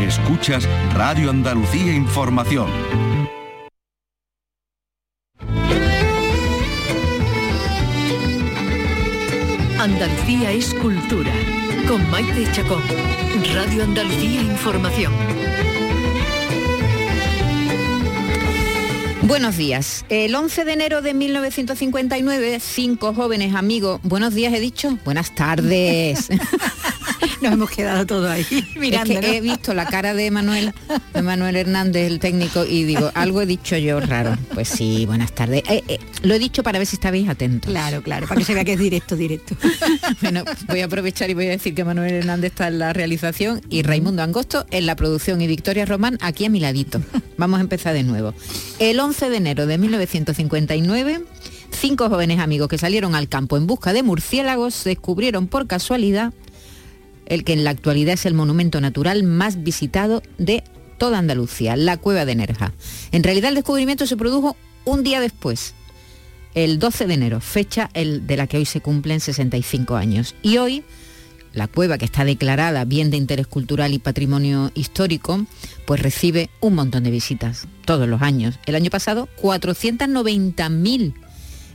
[0.00, 2.68] Escuchas Radio Andalucía Información.
[9.80, 11.32] Andalucía es cultura.
[11.88, 12.82] Con Maite Chacón.
[13.54, 15.14] Radio Andalucía Información.
[19.22, 20.04] Buenos días.
[20.08, 26.28] El 11 de enero de 1959, cinco jóvenes amigos, buenos días he dicho, buenas tardes.
[27.40, 28.46] Nos hemos quedado todos ahí
[28.78, 29.14] mirando.
[29.14, 30.72] Es que he visto la cara de Manuel,
[31.12, 34.36] de Manuel Hernández, el técnico, y digo, algo he dicho yo raro.
[34.54, 35.62] Pues sí, buenas tardes.
[35.68, 37.70] Eh, eh, lo he dicho para ver si estabais atentos.
[37.70, 39.56] Claro, claro, para que se vea que es directo, directo.
[40.22, 43.60] bueno, voy a aprovechar y voy a decir que Manuel Hernández está en la realización
[43.68, 47.00] y Raimundo Angosto en la producción y Victoria Román aquí a mi ladito.
[47.36, 48.34] Vamos a empezar de nuevo.
[48.78, 51.24] El 11 de enero de 1959
[51.70, 56.32] cinco jóvenes amigos que salieron al campo en busca de murciélagos descubrieron por casualidad
[57.26, 60.64] el que en la actualidad es el monumento natural más visitado de
[60.98, 62.72] toda Andalucía, la Cueva de Nerja.
[63.12, 65.74] En realidad el descubrimiento se produjo un día después,
[66.54, 70.34] el 12 de enero, fecha el de la que hoy se cumplen 65 años.
[70.42, 70.84] Y hoy,
[71.52, 75.44] la cueva que está declarada bien de interés cultural y patrimonio histórico,
[75.86, 78.58] pues recibe un montón de visitas todos los años.
[78.64, 81.12] El año pasado, 490.000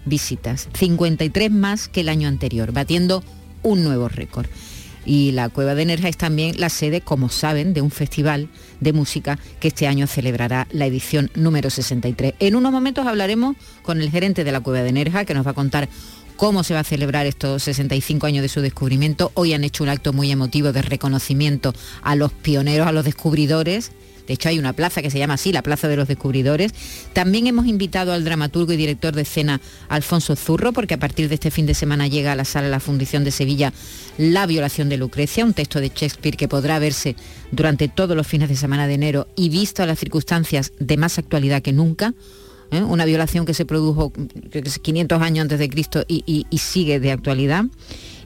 [0.06, 3.23] visitas, 53 más que el año anterior, batiendo
[3.61, 4.48] un nuevo récord
[5.06, 8.50] y la Cueva de Nerja es también la sede, como saben, de un festival
[8.80, 12.36] de música que este año celebrará la edición número 63.
[12.40, 15.52] En unos momentos hablaremos con el gerente de la Cueva de Nerja, que nos va
[15.52, 15.90] a contar
[16.36, 19.32] cómo se va a celebrar estos 65 años de su descubrimiento.
[19.36, 23.92] Hoy han hecho un acto muy emotivo de reconocimiento a los pioneros, a los descubridores
[24.32, 26.72] de hecho, hay una plaza que se llama así, la Plaza de los Descubridores.
[27.12, 31.34] También hemos invitado al dramaturgo y director de escena Alfonso Zurro, porque a partir de
[31.34, 33.73] este fin de semana llega a la sala La Fundición de Sevilla
[34.18, 37.18] La violación de Lucrecia, un texto de Shakespeare que podrá verse
[37.52, 41.20] durante todos los fines de semana de enero y visto a las circunstancias de más
[41.20, 42.14] actualidad que nunca.
[42.72, 42.82] ¿eh?
[42.84, 44.14] Una violación que se produjo
[44.82, 47.66] 500 años antes de Cristo y sigue de actualidad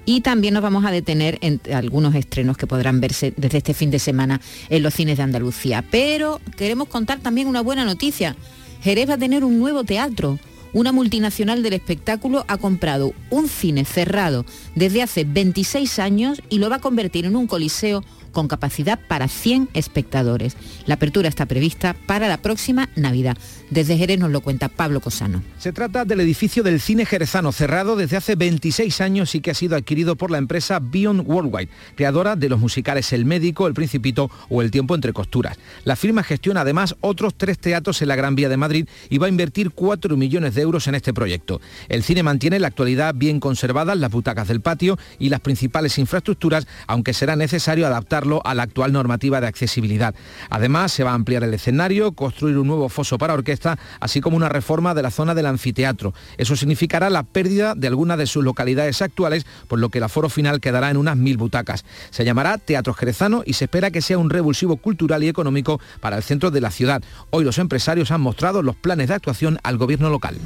[0.05, 3.91] y también nos vamos a detener en algunos estrenos que podrán verse desde este fin
[3.91, 4.39] de semana
[4.69, 5.83] en los cines de Andalucía.
[5.89, 8.35] Pero queremos contar también una buena noticia.
[8.81, 10.39] Jerez va a tener un nuevo teatro.
[10.73, 14.45] Una multinacional del espectáculo ha comprado un cine cerrado
[14.75, 18.03] desde hace 26 años y lo va a convertir en un coliseo
[18.35, 20.57] con capacidad para 100 espectadores.
[20.85, 23.38] La apertura está prevista para la próxima Navidad.
[23.72, 25.41] Desde Jerez nos lo cuenta Pablo Cosano.
[25.57, 29.56] Se trata del edificio del cine jerezano, cerrado desde hace 26 años y que ha
[29.56, 34.29] sido adquirido por la empresa Beyond Worldwide, creadora de los musicales El Médico, El Principito
[34.50, 35.57] o El Tiempo entre Costuras.
[35.85, 39.28] La firma gestiona además otros tres teatros en la Gran Vía de Madrid y va
[39.28, 41.62] a invertir 4 millones de euros en este proyecto.
[41.88, 46.67] El cine mantiene la actualidad bien conservadas las butacas del patio y las principales infraestructuras,
[46.85, 50.16] aunque será necesario adaptar a la actual normativa de accesibilidad.
[50.50, 54.38] Además, se va a ampliar el escenario, construir un nuevo foso para orquesta, así como
[54.38, 56.13] una reforma de la zona del anfiteatro.
[56.38, 60.30] Eso significará la pérdida de algunas de sus localidades actuales, por lo que el aforo
[60.30, 61.85] final quedará en unas mil butacas.
[62.09, 66.18] Se llamará Teatro Jerezano y se espera que sea un revulsivo cultural y económico para
[66.18, 67.03] el centro de la ciudad.
[67.30, 70.38] Hoy los empresarios han mostrado los planes de actuación al gobierno local.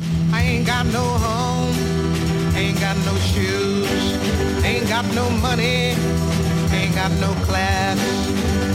[7.45, 7.97] Class,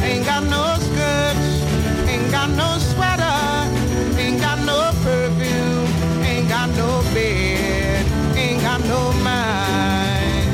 [0.02, 1.46] ain't got no skirts,
[2.08, 3.38] ain't got no sweater,
[4.18, 5.88] ain't got no perfume,
[6.24, 10.48] ain't got no bed, ain't got no mind.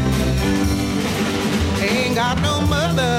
[1.80, 3.19] Ain't got no mother,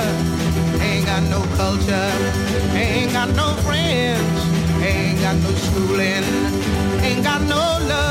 [0.81, 2.11] ain't got no culture,
[2.73, 4.40] ain't got no friends,
[4.84, 6.25] ain't got no schooling,
[7.01, 8.10] ain't got no love,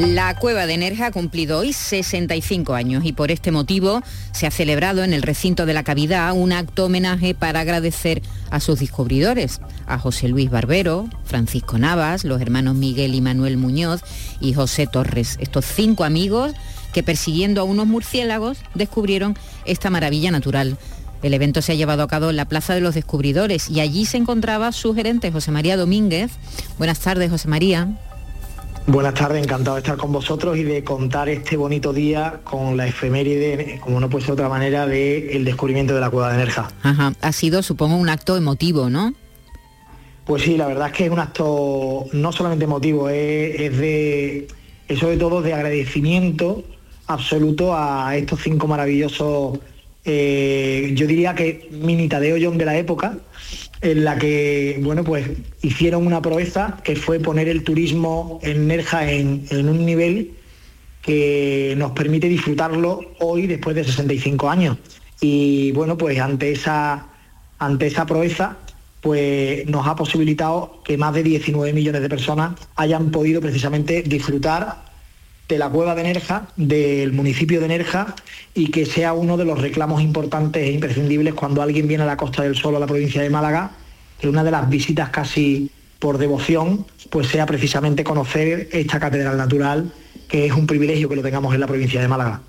[0.00, 4.02] La cueva de Nerja ha cumplido hoy 65 años y por este motivo
[4.32, 8.60] se ha celebrado en el recinto de la cavidad un acto homenaje para agradecer a
[8.60, 14.00] sus descubridores, a José Luis Barbero, Francisco Navas, los hermanos Miguel y Manuel Muñoz
[14.40, 16.54] y José Torres, estos cinco amigos
[16.94, 19.36] que persiguiendo a unos murciélagos descubrieron
[19.66, 20.78] esta maravilla natural.
[21.22, 24.06] El evento se ha llevado a cabo en la Plaza de los Descubridores y allí
[24.06, 26.30] se encontraba su gerente José María Domínguez.
[26.78, 27.98] Buenas tardes, José María.
[28.86, 32.88] Buenas tardes, encantado de estar con vosotros y de contar este bonito día con la
[32.88, 36.70] efeméride, como no puede ser de otra manera, del descubrimiento de la cueva de Nerja.
[36.82, 39.14] Ajá, ha sido, supongo, un acto emotivo, ¿no?
[40.24, 44.48] Pues sí, la verdad es que es un acto no solamente emotivo, es, es de,
[44.88, 46.64] es sobre todo de agradecimiento
[47.06, 49.58] absoluto a estos cinco maravillosos,
[50.04, 53.18] eh, yo diría que mini Tadeo John de la época,
[53.82, 55.26] en la que, bueno, pues
[55.62, 60.32] hicieron una proeza que fue poner el turismo en Nerja en, un nivel
[61.02, 64.76] que nos permite disfrutarlo hoy después de 65 años.
[65.20, 67.06] Y bueno, pues ante esa,
[67.58, 68.58] ante esa proeza,
[69.00, 74.89] pues nos ha posibilitado que más de 19 millones de personas hayan podido precisamente disfrutar
[75.54, 78.14] de la cueva de Nerja, del municipio de Nerja,
[78.54, 82.16] y que sea uno de los reclamos importantes e imprescindibles cuando alguien viene a la
[82.16, 83.72] Costa del Sol, a la provincia de Málaga,
[84.20, 89.92] que una de las visitas casi por devoción, pues sea precisamente conocer esta catedral natural
[90.30, 92.40] que es un privilegio que lo tengamos en la provincia de Málaga.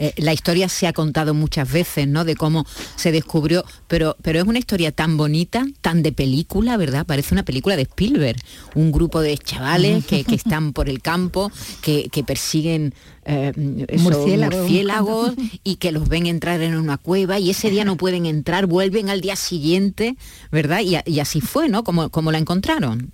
[0.00, 2.24] Eh, la historia se ha contado muchas veces, ¿no?
[2.24, 2.66] De cómo
[2.96, 7.06] se descubrió, pero, pero es una historia tan bonita, tan de película, ¿verdad?
[7.06, 8.38] Parece una película de Spielberg.
[8.74, 11.52] Un grupo de chavales que, que están por el campo,
[11.82, 12.94] que, que persiguen
[13.26, 13.52] eh,
[13.88, 14.58] esos Murciélagos.
[14.58, 15.32] murciélagos
[15.62, 19.08] y que los ven entrar en una cueva y ese día no pueden entrar, vuelven
[19.08, 20.16] al día siguiente,
[20.50, 20.80] ¿verdad?
[20.80, 21.84] Y, a- y así fue, ¿no?
[21.84, 23.12] Como, como la encontraron.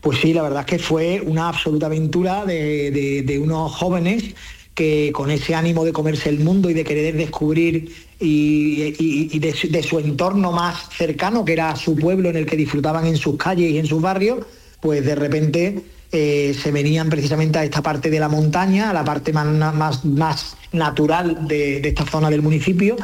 [0.00, 4.34] Pues sí, la verdad es que fue una absoluta aventura de, unos jóvenes
[4.74, 9.98] que con ese ánimo de comerse el mundo y de querer descubrir y, de, su-
[9.98, 13.78] entorno más cercano, que era su pueblo en el que disfrutaban en sus calles y
[13.78, 14.46] en sus barrios,
[14.80, 15.82] pues de repente
[16.12, 19.72] eh, se venían precisamente a esta parte de la montaña, a la parte más, na-
[19.72, 22.96] más, más natural de, esta zona del municipio,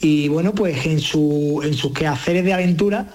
[0.00, 3.12] y bueno, pues en sus quehaceres de aventura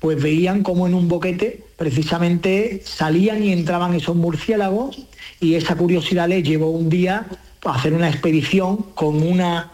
[0.00, 5.06] pues veían como en un boquete precisamente salían y entraban esos murciélagos
[5.40, 7.26] y esa curiosidad les llevó un día
[7.64, 9.72] a hacer una expedición con una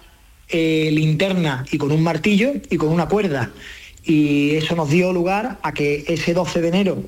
[0.49, 3.50] eh, linterna y con un martillo y con una cuerda.
[4.05, 7.05] Y eso nos dio lugar a que ese 12 de enero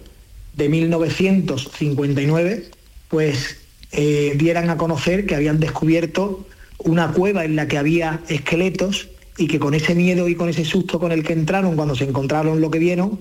[0.55, 2.67] de 1959
[3.09, 3.57] pues
[3.93, 6.47] eh, dieran a conocer que habían descubierto
[6.79, 10.65] una cueva en la que había esqueletos y que con ese miedo y con ese
[10.65, 13.21] susto con el que entraron cuando se encontraron lo que vieron,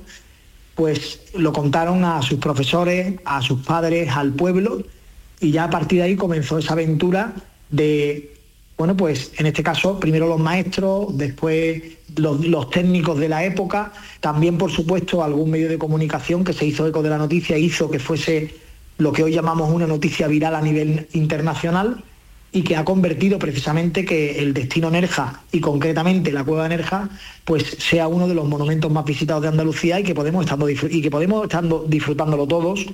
[0.76, 4.84] pues lo contaron a sus profesores, a sus padres, al pueblo
[5.40, 7.34] y ya a partir de ahí comenzó esa aventura
[7.70, 8.34] de,
[8.78, 11.82] bueno, pues en este caso primero los maestros, después
[12.16, 16.88] los, técnicos de la época, también por supuesto algún medio de comunicación que se hizo
[16.88, 18.56] eco de la noticia, hizo que fuese
[18.98, 22.04] lo que hoy llamamos una noticia viral a nivel internacional
[22.52, 27.10] y que ha convertido precisamente que el destino Nerja y concretamente la cueva de Nerja
[27.46, 31.02] pues sea uno de los monumentos más visitados de Andalucía y que podemos estando y
[31.02, 32.86] que podemos estando disfrutándolo todos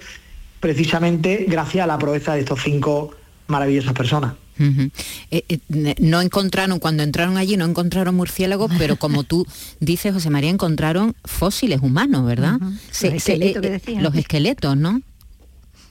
[0.60, 3.16] precisamente gracias a la proeza de estos cinco
[3.48, 4.34] maravillosas personas.
[4.60, 9.46] Eh, eh, no encontraron, cuando entraron allí no encontraron murciélagos, pero como tú
[9.80, 12.56] dices, José María, encontraron fósiles humanos, ¿verdad?
[12.56, 12.72] Ujú.
[12.72, 14.04] Los esqueletos que decían.
[14.04, 15.02] los esqueletos, ¿no?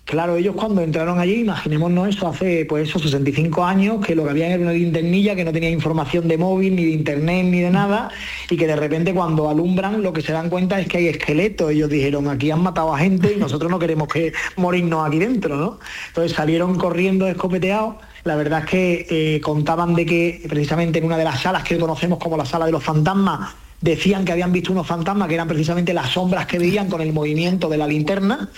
[0.07, 4.31] Claro, ellos cuando entraron allí, imaginémonos eso hace pues esos 65 años, que lo que
[4.31, 7.71] había era una linternilla que no tenía información de móvil, ni de internet, ni de
[7.71, 8.11] nada,
[8.49, 11.73] y que de repente cuando alumbran lo que se dan cuenta es que hay esqueletos.
[11.73, 15.57] Ellos dijeron, aquí han matado a gente y nosotros no queremos que morirnos aquí dentro,
[15.57, 15.81] ¿no?
[16.07, 17.97] Entonces salieron corriendo escopeteados.
[18.23, 21.79] La verdad es que eh, contaban de que precisamente en una de las salas que
[21.79, 25.49] conocemos como la sala de los fantasmas, decían que habían visto unos fantasmas que eran
[25.49, 28.49] precisamente las sombras que veían con el movimiento de la linterna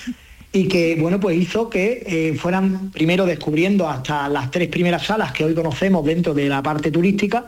[0.53, 5.33] y que bueno pues hizo que eh, fueran primero descubriendo hasta las tres primeras salas
[5.33, 7.47] que hoy conocemos dentro de la parte turística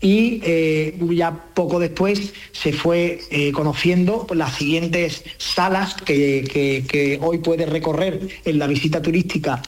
[0.00, 7.18] y eh, ya poco después se fue eh, conociendo las siguientes salas que, que- que
[7.22, 9.62] hoy puede recorrer en la visita turística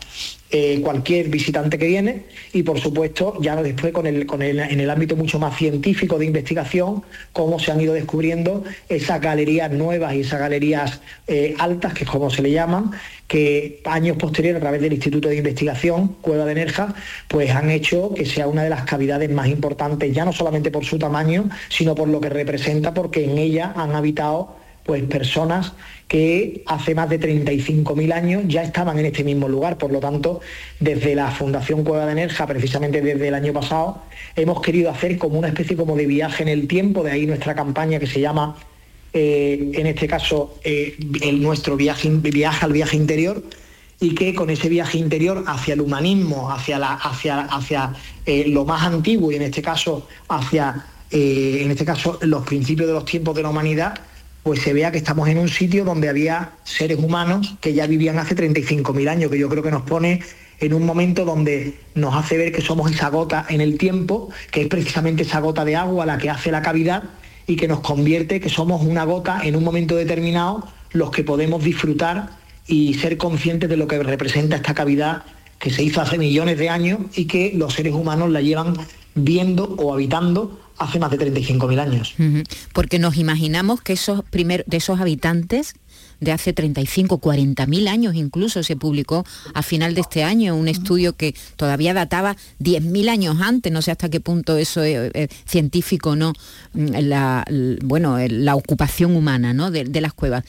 [0.51, 2.23] eh, cualquier visitante que viene
[2.55, 6.19] y por supuesto ya después con el, con el- en el ámbito mucho más científico
[6.19, 7.03] de investigación
[7.33, 12.11] cómo se han ido descubriendo esas galerías nuevas y esas galerías eh, altas que es
[12.11, 12.93] como se le llaman
[13.27, 16.95] que años posteriores a través del Instituto de Investigación Cueva de Nerja
[17.29, 20.85] pues han hecho que sea una de las cavidades más importantes ya no solamente por
[20.87, 24.57] su tamaño sino por lo que representa porque en ella han habitado
[24.89, 25.75] pues personas
[26.09, 29.77] que hace más de 35.000 años ya estaban en este mismo lugar.
[29.77, 30.41] Por lo tanto,
[30.81, 34.01] desde la Fundación Cueva de Nerja, precisamente desde el año pasado,
[34.35, 37.55] hemos querido hacer como una especie como de viaje en el tiempo, de ahí nuestra
[37.55, 38.57] campaña que se llama,
[39.13, 42.09] eh, en este caso, eh, el nuestro viaje,
[42.63, 43.43] al viaje interior,
[44.01, 47.93] y que con ese viaje interior hacia el humanismo, hacia, la, hacia, hacia
[48.25, 52.93] eh, lo más antiguo y en este caso hacia en este caso los principios de
[52.93, 53.99] los tiempos de la humanidad,
[54.43, 58.19] pues se vea que estamos en un sitio donde había seres humanos que ya vivían
[58.19, 60.21] hace 35.000 años, que yo creo que nos pone
[60.61, 64.63] en un momento donde nos hace ver que somos esa gota en el tiempo, que
[64.63, 67.05] es precisamente esa gota de agua la que hace la cavidad
[67.47, 71.63] y que nos convierte que somos una gota en un momento determinado los que podemos
[71.63, 72.31] disfrutar
[72.67, 75.23] y ser conscientes de lo que representa esta cavidad
[75.59, 78.77] que se hizo hace millones de años y que los seres humanos la llevan
[79.15, 82.15] viendo o habitando hace más de 35.000 años.
[82.73, 85.75] Porque nos imaginamos que esos primeros, de esos habitantes
[86.21, 90.67] de hace 35, 40 mil años incluso se publicó a final de este año un
[90.67, 95.29] estudio que todavía databa 10.000 años antes, no sé hasta qué punto eso es, es
[95.47, 96.33] científico o no,
[96.73, 97.45] mm, la,
[97.85, 99.71] bueno, el- la ocupación humana ¿no?
[99.71, 100.43] de, de las cuevas.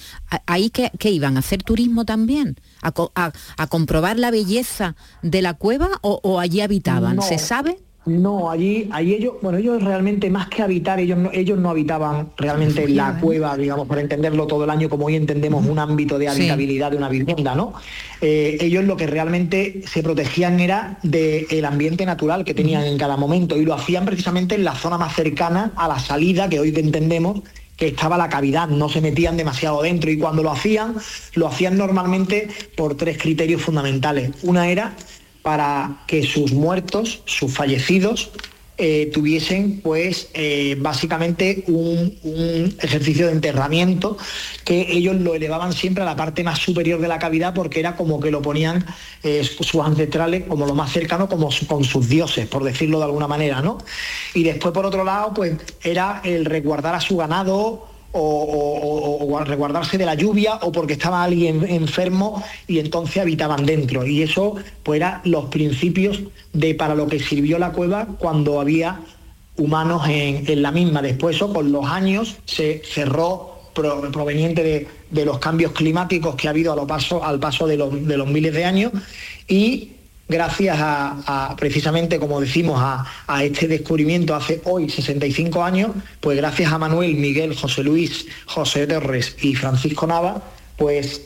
[0.47, 1.35] ¿Ahí qué, qué iban?
[1.37, 2.57] ¿A hacer turismo también?
[2.81, 7.17] ¿A, co- a- a comprobar la belleza de la cueva o, o allí habitaban?
[7.17, 7.21] No.
[7.21, 7.77] ¿Se sabe?
[8.05, 12.29] No, allí, allí ellos, bueno, ellos realmente más que habitar, ellos no, ellos no habitaban
[12.37, 16.17] realmente en la cueva, digamos, para entenderlo todo el año como hoy entendemos un ámbito
[16.17, 16.31] de Sí.
[16.41, 17.73] habitabilidad de una vivienda, ¿no?
[18.21, 23.15] Eh, ellos lo que realmente se protegían era del ambiente natural que tenían en cada
[23.17, 26.73] momento y lo hacían precisamente en la zona más cercana a la salida que hoy
[26.75, 27.41] entendemos
[27.75, 30.95] que estaba la cavidad, no se metían demasiado dentro y cuando lo hacían,
[31.35, 34.31] lo hacían normalmente por tres criterios fundamentales.
[34.43, 34.95] Una era
[35.41, 38.31] para que sus muertos, sus fallecidos,
[38.81, 42.17] eh, tuviesen pues eh, básicamente un,
[42.81, 44.17] ejercicio de enterramiento
[44.63, 47.97] que ellos lo elevaban siempre a la parte más superior de la cavidad porque era
[47.97, 48.85] como que lo ponían
[49.21, 53.27] eh, sus ancestrales como lo más cercano como con sus dioses, por decirlo de alguna
[53.27, 53.79] manera, ¿no?
[54.33, 59.97] Y después por otro lado pues era el resguardar a su ganado o, o- resguardarse
[59.97, 64.05] de la lluvia o porque estaba alguien enfermo y entonces habitaban dentro.
[64.05, 66.21] Y eso pues eran los principios
[66.53, 68.99] de para lo que sirvió la cueva cuando había
[69.57, 71.01] humanos en, la misma.
[71.01, 76.51] Después eso con los años se cerró pro- proveniente de, los cambios climáticos que ha
[76.51, 76.73] habido
[77.23, 78.91] al paso de los, de los miles de años
[79.47, 79.91] y
[80.29, 86.71] gracias a, precisamente, como decimos, a, a este descubrimiento hace hoy 65 años, pues gracias
[86.71, 90.43] a Manuel, Miguel, José Luis, José Torres y Francisco Nava,
[90.77, 91.23] pues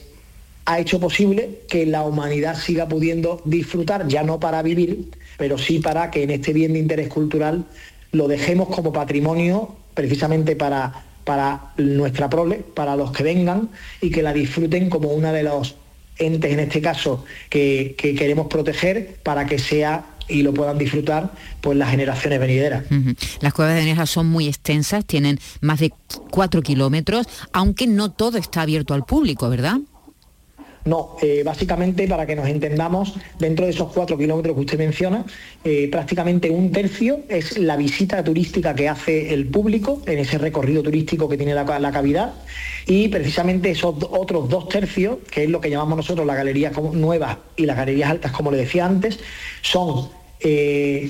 [0.66, 5.80] ha hecho posible que la humanidad siga pudiendo disfrutar, ya no para vivir, pero sí
[5.80, 7.66] para que en este bien de interés cultural
[8.12, 13.70] lo dejemos como patrimonio precisamente para, para nuestra prole, para los que vengan
[14.02, 15.76] y que la disfruten como una de los
[16.18, 21.32] entes, en este caso, que, que queremos proteger para que sea y lo puedan disfrutar
[21.62, 22.84] pues las generaciones venideras.
[23.42, 25.92] Las cuevas de Nerja son muy extensas, tienen más de
[26.32, 29.78] 4 kilómetros, aunque no todo está abierto al público, ¿verdad?
[30.86, 35.26] No, eh, básicamente para que nos entendamos, dentro de esos cuatro kilómetros que usted menciona,
[35.64, 40.84] eh, prácticamente un tercio es la visita turística que hace el público en ese recorrido
[40.84, 42.34] turístico que tiene la, la cavidad.
[42.86, 47.38] Y precisamente esos otros dos tercios, que es lo que llamamos nosotros las galerías nuevas
[47.56, 49.20] y las galerías altas, como le decía antes,
[49.62, 50.10] son
[50.42, 51.10] eh,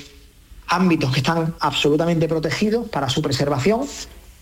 [0.67, 3.81] ámbitos que están absolutamente protegidos para su preservación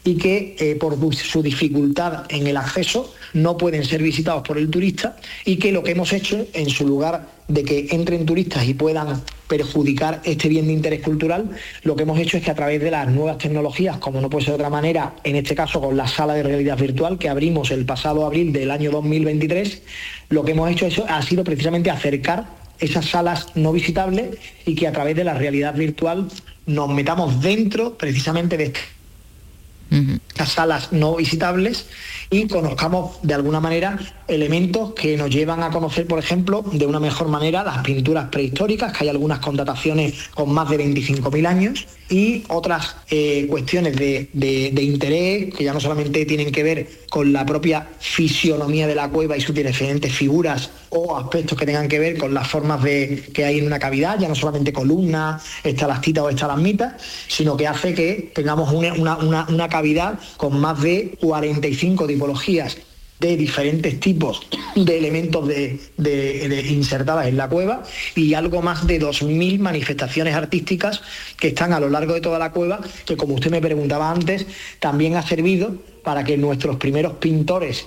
[0.03, 4.69] y que eh, por su dificultad en el acceso no pueden ser visitados por el
[4.69, 8.73] turista y que lo que hemos hecho en su lugar de que entren turistas y
[8.73, 11.49] puedan perjudicar este bien de interés cultural,
[11.83, 14.45] lo que hemos hecho es que a través de las nuevas tecnologías, como no puede
[14.45, 17.69] ser de otra manera, en este caso con la sala de realidad virtual que abrimos
[17.71, 19.81] el pasado abril del año 2023,
[20.29, 24.87] lo que hemos hecho eso ha sido precisamente acercar esas salas no visitables y que
[24.87, 26.27] a través de la realidad virtual
[26.65, 28.79] nos metamos dentro precisamente de este
[29.91, 30.15] Mm-hmm.
[30.37, 31.85] Las salas no visitables
[32.29, 33.97] y conozcamos de alguna manera
[34.27, 38.93] elementos que nos llevan a conocer, por ejemplo, de una mejor manera las pinturas prehistóricas,
[38.97, 44.29] que hay algunas con dataciones con más de 25.000 años, y otras eh, cuestiones de,
[44.33, 49.09] de- interés que ya no solamente tienen que ver con la propia fisionomía de la
[49.09, 53.23] cueva y sus diferentes figuras o aspectos que tengan que ver con las formas de,
[53.33, 56.93] que hay en una cavidad, ya no solamente columnas, estalactitas o estalagmitas,
[57.29, 62.77] sino que hace que tengamos una- una- una cavidad con más de 45 tipologías
[63.21, 64.41] de diferentes tipos
[64.75, 67.83] de elementos de, insertadas en la cueva
[68.15, 71.03] y algo más de 2.000 manifestaciones artísticas
[71.37, 74.47] que están a lo largo de toda la cueva, que como usted me preguntaba antes,
[74.79, 77.85] también ha servido para que nuestros primeros pintores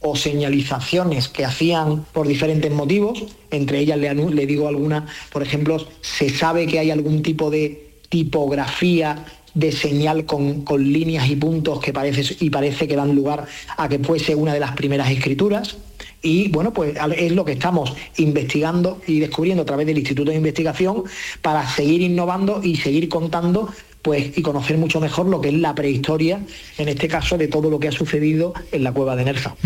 [0.00, 5.86] o señalizaciones que hacían por diferentes motivos, entre ellas le, le digo alguna, por ejemplo,
[6.00, 11.80] se sabe que hay algún tipo de tipografía de señal con, con líneas y puntos
[11.80, 13.46] que parece, y parece que dan lugar
[13.76, 15.76] a que fuese una de las primeras escrituras.
[16.22, 20.38] Y bueno, pues es lo que estamos investigando y descubriendo a través del Instituto de
[20.38, 21.04] Investigación
[21.42, 23.68] para seguir innovando y seguir contando
[24.04, 26.38] pues, y conocer mucho mejor lo que es la prehistoria,
[26.76, 29.56] en este caso de todo lo que ha sucedido en la cueva de Nerja.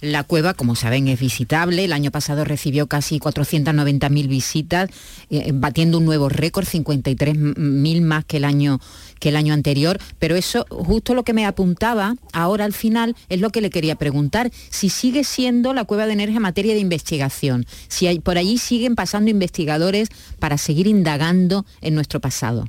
[0.00, 1.84] La cueva, como saben, es visitable.
[1.84, 4.90] El año pasado recibió casi 490.000 visitas,
[5.28, 8.78] eh, batiendo un nuevo récord, 53.000 más que el año
[9.18, 9.98] que el año anterior.
[10.20, 13.96] Pero eso, justo lo que me apuntaba ahora al final, es lo que le quería
[13.96, 14.52] preguntar.
[14.70, 19.32] Si sigue siendo la cueva de Nerja materia de investigación, si por allí siguen pasando
[19.32, 22.68] investigadores para seguir indagando en nuestro pasado.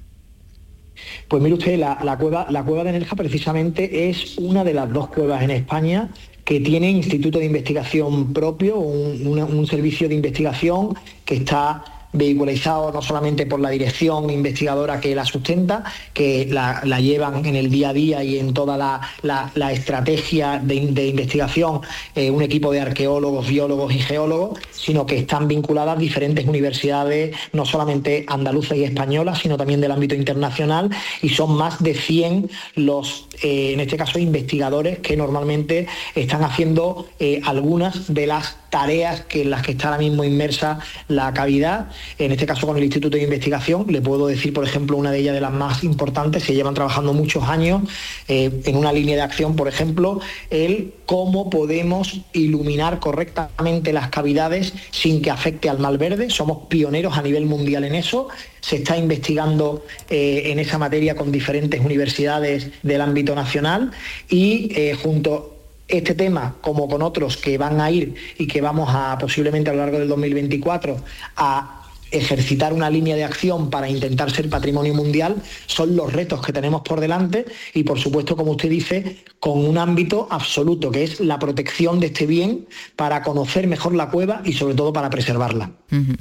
[1.28, 4.92] Pues mire usted, la, la cueva, la cueva de Nerja precisamente es una de las
[4.92, 6.10] dos cuevas en España
[6.46, 10.96] que tiene instituto de investigación propio, un, servicio de investigación
[11.26, 11.84] que está
[12.16, 17.70] vehiculizado no solamente por la dirección investigadora que la sustenta, que la, llevan en el
[17.70, 21.82] día a día y en toda la, estrategia de investigación
[22.16, 27.66] eh, un equipo de arqueólogos, biólogos y geólogos, sino que están vinculadas diferentes universidades, no
[27.66, 30.90] solamente andaluzas y españolas, sino también del ámbito internacional,
[31.22, 37.08] y son más de 100 los, eh, en este caso, investigadores que normalmente están haciendo
[37.20, 41.88] eh, algunas de las tareas que en las que está ahora mismo inmersa la cavidad,
[42.18, 45.20] en este caso con el Instituto de Investigación, le puedo decir, por ejemplo, una de
[45.20, 47.84] ellas de las más importantes, se llevan trabajando muchos años
[48.28, 54.74] eh, en una línea de acción, por ejemplo, el cómo podemos iluminar correctamente las cavidades
[54.92, 56.30] sin que afecte al mal verde.
[56.30, 58.28] Somos pioneros a nivel mundial en eso.
[58.62, 63.92] Se está investigando eh, en esa materia con diferentes universidades del ámbito nacional
[64.30, 65.56] y eh, junto
[65.88, 69.74] este tema, como con otros que van a ir y que vamos a posiblemente a
[69.74, 70.98] lo largo del 2024
[71.36, 71.85] a
[72.18, 75.36] ejercitar una línea de acción para intentar ser patrimonio mundial,
[75.68, 79.78] son los retos que tenemos por delante y por supuesto, como usted dice, con un
[79.78, 84.54] ámbito absoluto, que es la protección de este bien para conocer mejor la cueva y
[84.54, 85.72] sobre todo para preservarla.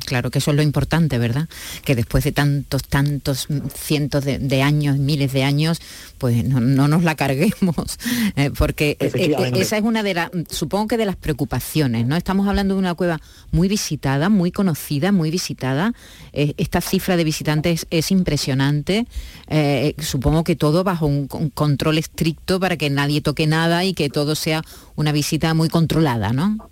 [0.07, 1.49] Claro que eso es lo importante, ¿verdad?
[1.85, 5.81] Que después de tantos, tantos mm, cientos de, de años, miles de años,
[6.19, 7.99] pues no, no nos la carguemos,
[8.37, 12.17] eh, porque eh, esa es una de las, supongo que de las preocupaciones, ¿no?
[12.17, 15.84] Estamos hablando de una cueva muy visitada, muy conocida, muy visitada.
[16.33, 19.07] Eh, esta cifra de visitantes es impresionante.
[19.49, 23.93] Eh, supongo que todo bajo un, con- control estricto para que nadie toque nada y
[23.95, 24.63] que todo sea
[24.97, 26.71] una visita muy controlada, ¿no?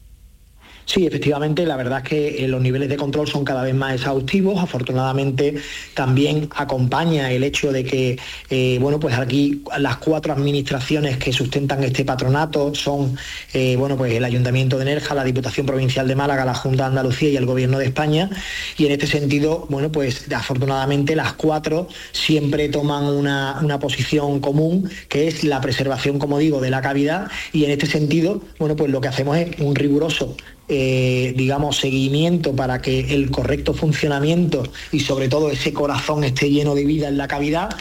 [0.92, 3.94] Sí, efectivamente, la verdad es que eh, los niveles de control son cada vez más
[3.94, 4.62] exhaustivos.
[4.62, 5.54] Afortunadamente,
[5.94, 8.18] también acompaña el hecho de que,
[8.50, 13.16] eh, bueno, pues aquí las cuatro administraciones que sustentan este patronato son,
[13.54, 16.88] eh, bueno, pues el Ayuntamiento de Nerja, la Diputación Provincial de Málaga, la Junta de
[16.90, 18.28] Andalucía y el Gobierno de España.
[18.76, 24.90] Y en este sentido, bueno, pues afortunadamente las cuatro siempre toman una, una posición común,
[25.08, 27.30] que es la preservación, como digo, de la cavidad.
[27.54, 30.36] Y en este sentido, bueno, pues lo que hacemos es un riguroso
[30.68, 36.74] eh, digamos, seguimiento para que el correcto funcionamiento y sobre todo ese corazón esté lleno
[36.74, 37.76] de vida en la cavidad,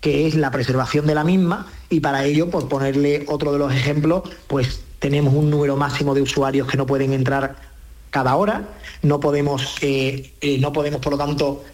[0.00, 3.72] que es la preservación de la misma, y para ello, por ponerle otro de los
[3.72, 7.71] ejemplos, pues tenemos un número máximo de usuarios que no pueden entrar
[8.12, 8.68] cada hora,
[9.00, 11.64] no podemos, eh, eh, no podemos por lo tanto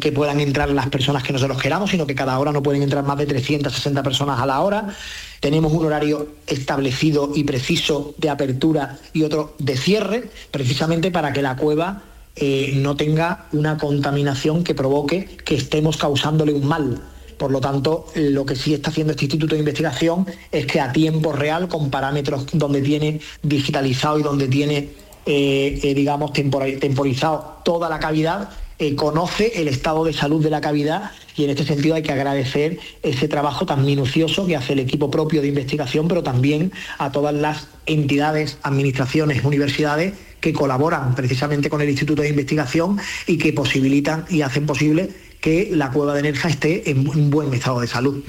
[0.00, 3.04] que puedan entrar las personas que nosotros queramos, sino que cada hora no pueden entrar
[3.04, 4.94] más de 360 personas a la hora.
[5.40, 11.40] Tenemos un horario establecido y preciso de apertura y otro de cierre, precisamente para que
[11.42, 12.02] la cueva
[12.36, 17.02] eh, no tenga una contaminación que provoque que estemos causándole un mal.
[17.38, 20.92] Por lo tanto, lo que sí está haciendo este Instituto de Investigación es que a
[20.92, 24.90] tiempo real, con parámetros donde tiene digitalizado y donde tiene,
[25.26, 31.12] digamos, tempora- temporizado toda la cavidad, eh, conoce el estado de salud de la cavidad
[31.36, 35.12] y en este sentido hay que agradecer ese trabajo tan minucioso que hace el equipo
[35.12, 41.82] propio de investigación, pero también a todas las entidades, administraciones, universidades que colaboran precisamente con
[41.82, 45.10] el Instituto de Investigación y que posibilitan y hacen posible
[45.40, 48.24] que la cueva de Nerja esté en buen estado de salud.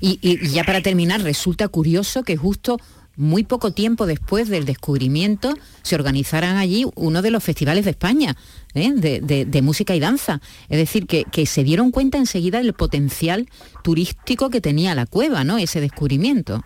[0.00, 2.78] y ya para terminar, resulta curioso que justo
[3.16, 8.36] muy poco tiempo después del descubrimiento se organizaran allí uno de los festivales de España
[8.74, 8.92] ¿eh?
[8.92, 10.40] de, música y danza.
[10.68, 13.48] Es decir, que, se dieron cuenta enseguida del potencial
[13.82, 15.58] turístico que tenía la cueva, ¿no?
[15.58, 16.62] Ese descubrimiento.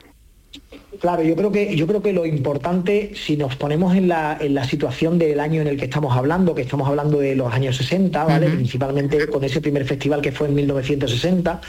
[1.00, 4.54] Claro, yo creo que yo creo que lo importante, si nos ponemos en la, en
[4.54, 7.76] la situación del año en el que estamos hablando, que estamos hablando de los años
[7.76, 8.48] 60, ¿vale?
[8.48, 11.60] Principalmente con ese primer festival que fue en 1960,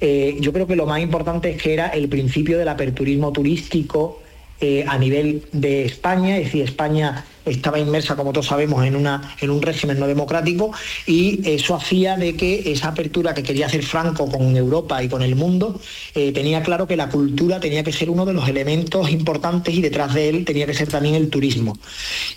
[0.00, 4.20] eh, yo creo que lo más importante es que era el principio del aperturismo turístico
[4.60, 9.34] eh, a nivel de España, es decir, España estaba inmersa, como todos sabemos, en, una,
[9.40, 10.72] en un régimen no democrático
[11.06, 15.22] y eso hacía de que esa apertura que quería hacer Franco con Europa y con
[15.22, 15.80] el mundo,
[16.14, 19.82] eh, tenía claro que la cultura tenía que ser uno de los elementos importantes y
[19.82, 21.76] detrás de él tenía que ser también el turismo.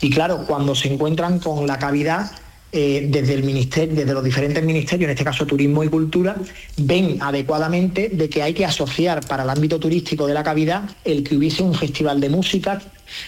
[0.02, 2.32] Y claro, cuando se encuentran con la cavidad,
[2.72, 6.36] eh, desde el ministerio, desde los diferentes ministerios, en este caso Turismo y Cultura,
[6.78, 11.24] ven adecuadamente de que hay que asociar para el ámbito turístico de la cavidad el
[11.24, 12.82] que hubiese un festival de música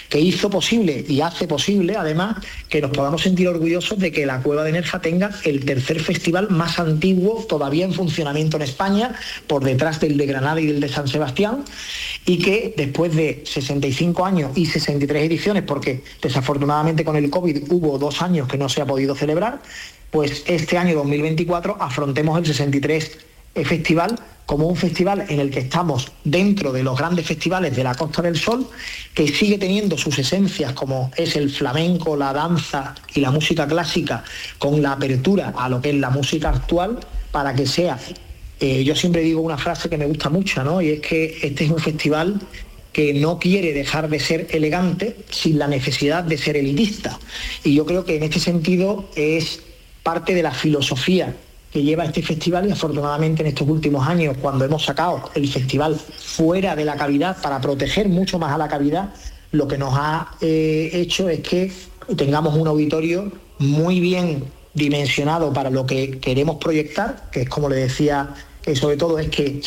[0.09, 2.37] que hizo posible y hace posible, además,
[2.67, 6.49] que nos podamos sentir orgullosos de que la Cueva de Nerja tenga el tercer festival
[6.49, 9.15] más antiguo todavía en funcionamiento en España,
[9.47, 11.63] por detrás del de Granada y del de San Sebastián,
[12.25, 17.97] y que después de 65 años y 63 ediciones, porque desafortunadamente con el COVID hubo
[17.97, 19.61] dos años que no se ha podido celebrar,
[20.11, 23.17] pues este año 2024 afrontemos el 63
[23.65, 24.15] festival
[24.49, 28.23] como un festival en el que estamos dentro de los grandes festivales de la Costa
[28.23, 28.67] del Sol,
[29.13, 34.23] que sigue teniendo sus esencias como es el flamenco, la danza y la música clásica,
[34.57, 36.97] con la apertura a lo que es la música actual,
[37.31, 37.99] para que sea,
[38.59, 40.81] eh, yo siempre digo una frase que me gusta mucho, ¿no?
[40.81, 42.41] Y es que este es un festival
[42.91, 47.19] que no quiere dejar de ser elegante sin la necesidad de ser elitista.
[47.63, 49.59] Y yo creo que en este sentido es
[50.01, 51.35] parte de la filosofía
[51.71, 55.95] que lleva este festival y afortunadamente en estos últimos años, cuando hemos sacado el festival
[55.95, 59.13] fuera de la cavidad para proteger mucho más a la cavidad,
[59.51, 61.71] lo que nos ha eh, hecho es que
[62.15, 67.75] tengamos un auditorio muy bien dimensionado para lo que queremos proyectar, que es como le
[67.75, 68.33] decía,
[68.73, 69.61] sobre todo es que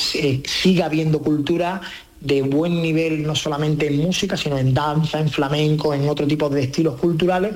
[0.47, 1.81] siga habiendo cultura
[2.21, 6.49] de buen nivel, no solamente en música, sino en danza, en flamenco, en otro tipo
[6.49, 7.55] de estilos culturales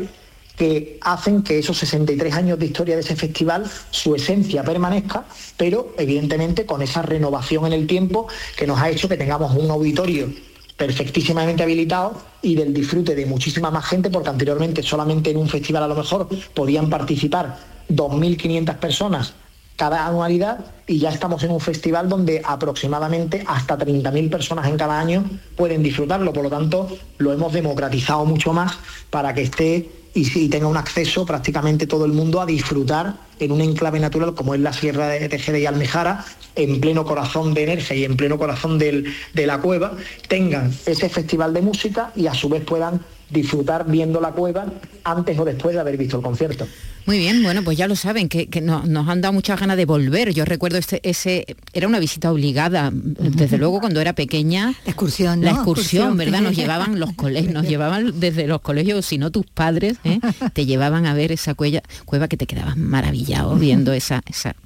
[0.57, 5.25] que hacen que esos 63 años de historia de ese festival, su esencia permanezca,
[5.57, 9.71] pero evidentemente con esa renovación en el tiempo que nos ha hecho que tengamos un
[9.71, 10.33] auditorio
[10.77, 15.85] perfectísimamente habilitado y del disfrute de muchísima más gente, porque anteriormente solamente en un festival
[15.85, 19.35] a lo mejor podían participar 2.500 personas
[19.77, 24.99] cada anualidad y ya estamos en un festival donde aproximadamente hasta 30.000 personas en cada
[24.99, 26.33] año pueden disfrutarlo.
[26.33, 28.79] Por lo tanto, lo hemos democratizado mucho más
[29.11, 33.61] para que esté y, tenga un acceso prácticamente todo el mundo a disfrutar en un
[33.61, 37.95] enclave natural como es la Sierra de Tejeda y Almejara, en pleno corazón de Energia
[37.95, 39.93] y en pleno corazón de la cueva,
[40.27, 44.67] tengan ese festival de música y a su vez puedan disfrutar viendo la cueva
[45.05, 46.67] antes o después de haber visto el concierto.
[47.07, 50.35] Muy bien, bueno, pues ya lo saben, que, nos han dado muchas ganas de volver.
[50.35, 54.75] Yo recuerdo este, ese, era una visita obligada, desde luego cuando era pequeña.
[54.85, 56.41] excursión, La excursión, ¿verdad?
[56.41, 60.19] Nos llevaban los colegios, nos llevaban desde los colegios, si no tus padres, ¿eh?
[60.53, 64.57] te llevaban a ver esa cueva, cueva que te quedabas maravillado viendo esa, esa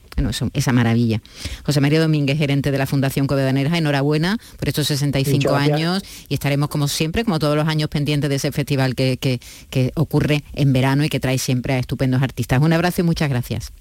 [0.52, 1.20] esa maravilla.
[1.64, 6.68] José María Domínguez, gerente de la Fundación Covedanera, enhorabuena por estos 65 años y estaremos
[6.68, 11.04] como siempre, como todos los años, pendientes de ese festival que, que ocurre en verano
[11.04, 12.60] y que trae siempre a estupendos artistas.
[12.60, 13.72] Un abrazo y muchas gracias.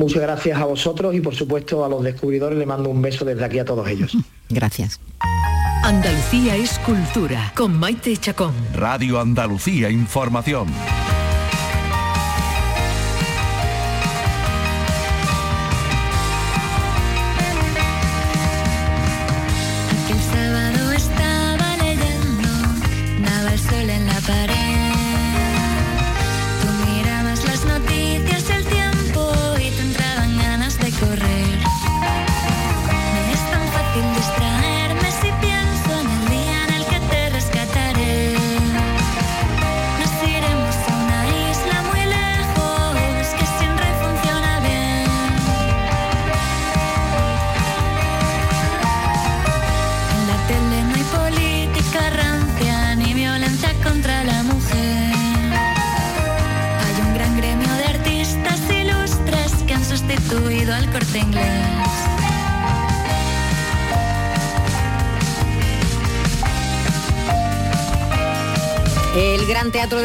[0.00, 3.44] Muchas gracias a vosotros y por supuesto a los descubridores le mando un beso desde
[3.44, 4.16] aquí a todos ellos.
[4.48, 4.98] Gracias.
[5.84, 8.54] Andalucía es cultura con Maite Chacón.
[8.74, 10.68] Radio Andalucía Información.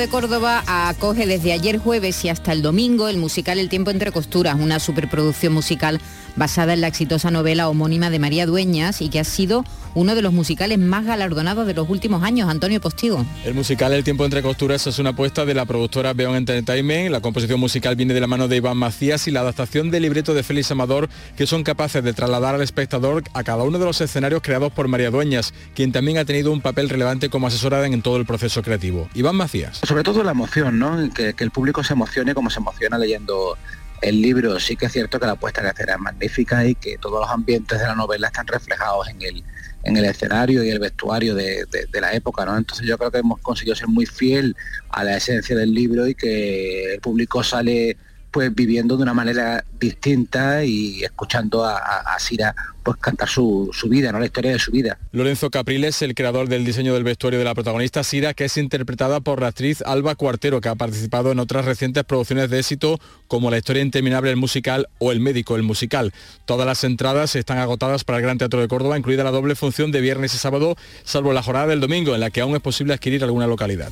[0.05, 4.11] De Córdoba acoge desde ayer jueves y hasta el domingo el musical El tiempo entre
[4.11, 5.99] costuras, una superproducción musical
[6.35, 9.65] basada en la exitosa novela homónima de María Dueñas y que ha sido
[9.95, 13.25] uno de los musicales más galardonados de los últimos años, Antonio Postigo.
[13.43, 17.21] El musical El tiempo entre costuras es una apuesta de la productora Beon Entertainment, la
[17.21, 20.43] composición musical viene de la mano de Iván Macías y la adaptación del libreto de
[20.43, 24.41] Félix Amador, que son capaces de trasladar al espectador a cada uno de los escenarios
[24.43, 28.17] creados por María Dueñas, quien también ha tenido un papel relevante como asesora en todo
[28.17, 29.10] el proceso creativo.
[29.13, 29.79] Iván Macías.
[29.88, 31.10] Sobre todo la emoción, ¿no?
[31.13, 33.58] Que, que el público se emocione como se emociona leyendo
[34.01, 36.97] el libro sí que es cierto que la puesta en escena es magnífica y que
[36.97, 39.43] todos los ambientes de la novela están reflejados en el,
[39.86, 42.58] en el escenario y el vestuario de, de- la época, ¿no?
[42.58, 44.56] Entonces yo creo que hemos conseguido ser muy fiel
[44.89, 47.95] a la esencia del libro y que el público sale
[48.36, 54.12] pues viviendo de una manera distinta y escuchando a, Sira pues cantar su, su vida,
[54.12, 54.19] ¿no?
[54.19, 54.98] La historia de su vida.
[55.13, 59.21] Lorenzo Capriles, el creador del diseño del vestuario de la protagonista Sira, que es interpretada
[59.21, 63.52] por la actriz Alba Cuartero, que ha participado en otras recientes producciones de éxito como
[63.52, 66.12] La historia interminable el musical o El médico el musical.
[66.43, 69.93] Todas las entradas están agotadas para el Gran Teatro de Córdoba, incluida la doble función
[69.93, 72.93] de viernes y sábado, salvo la jornada del domingo, en la que aún es posible
[72.93, 73.91] adquirir alguna localidad.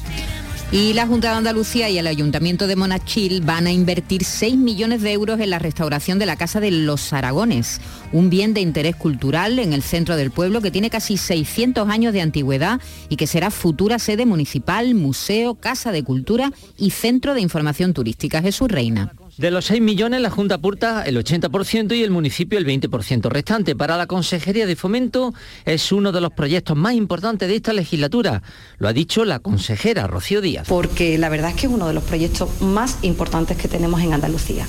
[0.73, 5.03] Y la Junta de Andalucía y el Ayuntamiento de Monachil van a invertir 6 millones
[5.03, 7.79] de euros en la restauración de la Casa de los Aragones,
[8.11, 12.11] un bien de interés cultural en el centro del pueblo que tiene casi 600 años
[12.11, 17.41] de antigüedad y que será futura sede municipal, museo, casa de cultura y centro de
[17.41, 18.41] información turística.
[18.41, 19.13] Jesús Reina.
[19.37, 23.75] De los 6 millones, la Junta aporta el 80% y el municipio el 20% restante.
[23.75, 25.33] Para la Consejería de Fomento
[25.65, 28.43] es uno de los proyectos más importantes de esta legislatura.
[28.77, 30.67] Lo ha dicho la consejera Rocío Díaz.
[30.67, 34.13] porque la verdad es que es uno de los proyectos más importantes que tenemos en
[34.13, 34.67] Andalucía.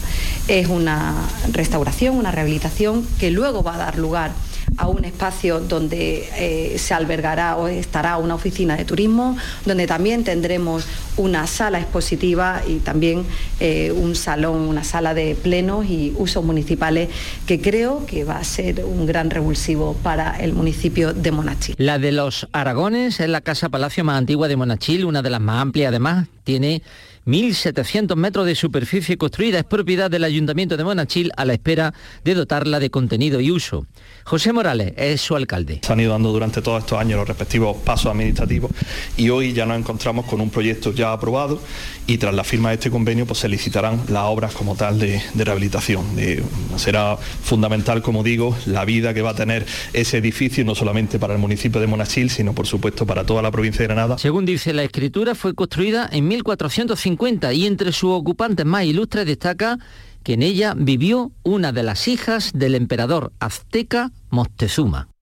[0.49, 1.15] Es una
[1.53, 4.33] restauración, una rehabilitación que luego va a dar lugar
[4.77, 10.25] a un espacio donde eh, se albergará o estará una oficina de turismo, donde también
[10.25, 13.25] tendremos una sala expositiva y también
[13.61, 17.09] eh, un salón, una sala de plenos y usos municipales
[17.47, 21.75] que creo que va a ser un gran revulsivo para el municipio de Monachil.
[21.79, 25.41] La de los Aragones es la casa palacio más antigua de Monachil, una de las
[25.41, 26.29] más amplias además.
[26.45, 26.83] Tiene
[27.27, 29.59] 1.700 metros de superficie construida.
[29.59, 33.87] Es propiedad del Ayuntamiento de Monachil a la espera de dotarla de contenido y uso.
[34.25, 35.81] José Morales es su alcalde.
[35.83, 38.71] Se han ido dando durante todos estos años los respectivos pasos administrativos
[39.17, 41.61] y hoy ya nos encontramos con un proyecto ya aprobado
[42.07, 45.23] y tras la firma de este convenio pues se licitarán las obras como tal de,
[45.33, 46.17] de rehabilitación.
[46.17, 46.43] De-
[46.77, 51.35] será fundamental, como digo, la vida que va a tener ese edificio no solamente para
[51.35, 54.19] el municipio de Monachil, sino por supuesto para toda la provincia de Granada.
[54.19, 57.14] Según dice la escritura, fue construida en 1450
[57.53, 59.79] y entre sus ocupantes más ilustres destaca
[60.23, 65.14] que en ella vivió una de las hijas del emperador azteca Moctezuma.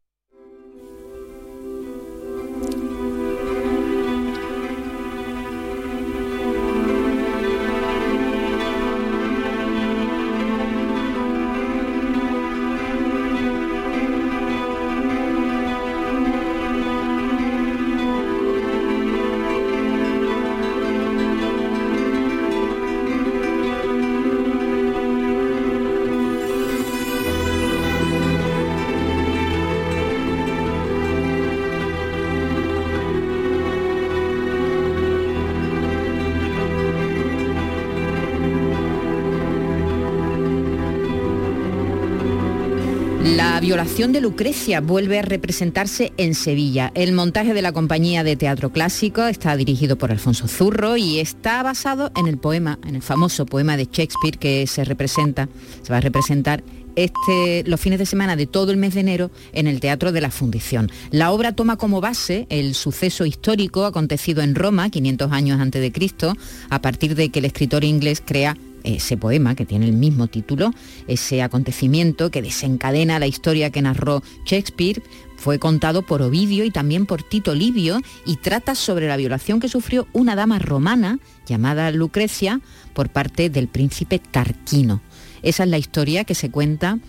[43.92, 46.90] La violación de Lucrecia vuelve a representarse en Sevilla.
[46.94, 51.62] El montaje de la compañía de teatro clásico está dirigido por Alfonso Zurro y está
[51.62, 55.50] basado en el poema, en el famoso poema de Shakespeare que se representa,
[55.82, 56.64] se va a representar
[56.96, 60.22] este, los fines de semana de todo el mes de enero en el Teatro de
[60.22, 60.90] la Fundición.
[61.10, 65.92] La obra toma como base el suceso histórico acontecido en Roma 500 años antes de
[65.92, 66.34] Cristo,
[66.70, 70.72] a partir de que el escritor inglés crea ese poema que tiene el mismo título,
[71.06, 75.02] ese acontecimiento que desencadena la historia que narró Shakespeare,
[75.36, 79.68] fue contado por Ovidio y también por Tito Livio y trata sobre la violación que
[79.68, 82.60] sufrió una dama romana llamada Lucrecia
[82.92, 85.02] por parte del príncipe Tarquino.
[85.42, 87.00] Esa es la historia que se cuenta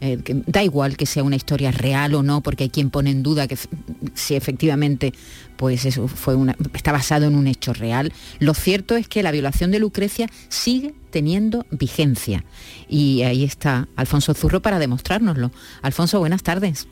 [0.00, 3.10] eh, que da igual que sea una historia real o no, porque hay quien pone
[3.10, 3.56] en duda que
[4.14, 5.12] si efectivamente
[5.56, 8.12] pues eso fue una, está basado en un hecho real.
[8.38, 12.44] Lo cierto es que la violación de Lucrecia sigue teniendo vigencia.
[12.88, 15.50] Y ahí está Alfonso Zurro para demostrárnoslo.
[15.82, 16.86] Alfonso, buenas tardes.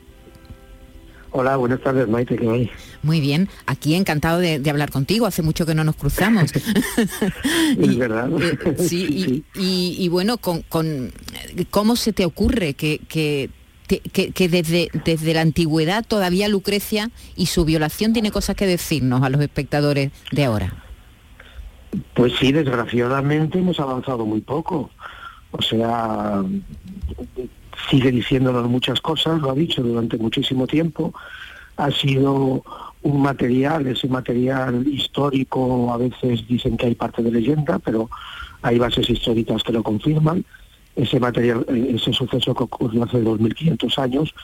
[1.31, 2.71] Hola, buenas tardes, Maite, ¿qué hay?
[3.03, 6.51] Muy bien, aquí encantado de, de hablar contigo, hace mucho que no nos cruzamos.
[7.79, 8.29] Es verdad.
[8.39, 11.11] Eh, sí, y, y- y bueno, con, con
[11.69, 13.49] ¿cómo se te ocurre que, que,
[14.49, 19.41] desde, desde la antigüedad todavía Lucrecia y su violación tiene cosas que decirnos a los
[19.41, 20.73] espectadores de ahora?
[22.13, 24.89] Pues sí, desgraciadamente hemos avanzado muy poco.
[25.51, 26.43] O sea,
[27.89, 31.13] sigue diciéndonos muchas cosas, lo ha dicho durante muchísimo tiempo.
[31.77, 32.63] Ha sido
[33.03, 38.09] un material, ese material histórico, a veces dicen que hay parte de leyenda, pero
[38.61, 40.43] hay bases históricas que lo confirman.
[40.97, 44.35] Ese material, eh, ese suceso que ocurrió hace 2.500 años,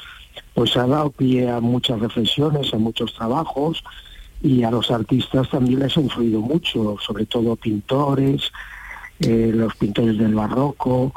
[0.53, 3.83] pues ha dado pie a muchas reflexiones, a muchos trabajos,
[4.41, 8.51] y a los artistas también les ha influido mucho, sobre todo pintores,
[9.19, 11.13] eh, los pintores del barroco,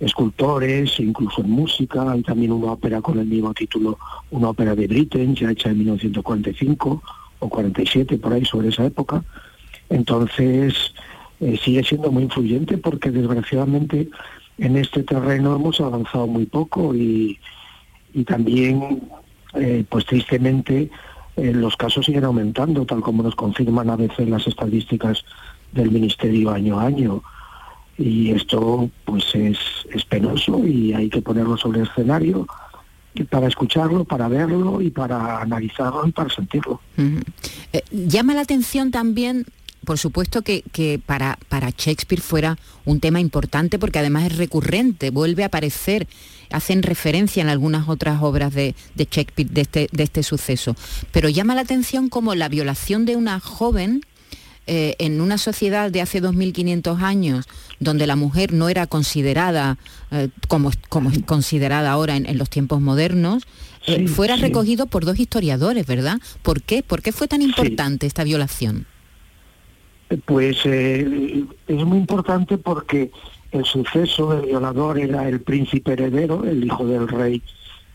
[0.00, 3.98] escultores, incluso en música, hay también una ópera con el mismo título,
[4.30, 7.02] una ópera de Britten, ya hecha en 1945
[7.38, 9.22] o 47, por ahí, sobre esa época.
[9.88, 10.94] Entonces,
[11.40, 14.08] eh, sigue siendo muy influyente porque desgraciadamente
[14.58, 17.38] en este terreno hemos avanzado muy poco y,
[18.26, 19.02] también,
[19.54, 20.90] eh, pues tristemente,
[21.36, 25.24] eh, los casos siguen aumentando, tal como nos confirman a veces las estadísticas
[25.72, 27.22] del Ministerio año a año.
[27.98, 29.58] Y esto pues es,
[30.08, 32.46] penoso y hay que ponerlo sobre el escenario
[33.30, 36.80] para escucharlo, para verlo y para analizarlo y para sentirlo.
[37.72, 39.46] Eh, llama la atención también,
[39.84, 45.10] por supuesto, que, que para, para Shakespeare fuera un tema importante porque además es recurrente,
[45.10, 46.06] vuelve a aparecer,
[46.50, 50.76] hacen referencia en algunas otras obras de, de Shakespeare de este, de este suceso.
[51.12, 54.02] Pero llama la atención como la violación de una joven
[54.68, 57.46] eh, en una sociedad de hace 2.500 años,
[57.80, 59.76] donde la mujer no era considerada
[60.12, 63.42] eh, como, como es considerada ahora en, en los tiempos modernos,
[63.86, 64.42] eh, Sí, fuera sí.
[64.42, 66.20] recogido por dos historiadores, ¿verdad?
[66.42, 66.84] ¿Por qué?
[66.84, 68.86] ¿Por qué fue tan importante esta violación?
[70.24, 73.10] Pues eh, es muy importante porque
[73.50, 77.42] el suceso del violador era el príncipe heredero, el hijo del rey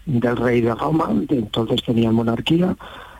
[0.05, 2.77] del rey de Roma, entonces tenía monarquía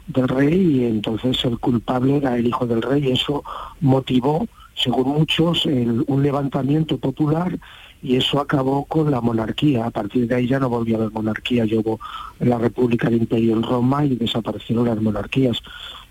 [0.07, 3.43] del rey y entonces el culpable era el hijo del rey eso
[3.81, 7.59] motivó, según muchos, un levantamiento popular
[8.01, 9.85] y eso acabó con la monarquía.
[9.85, 11.99] A partir de ahí ya no volvió a haber monarquía, hubo
[12.39, 15.61] la República del Imperio en Roma y desaparecieron las monarquías.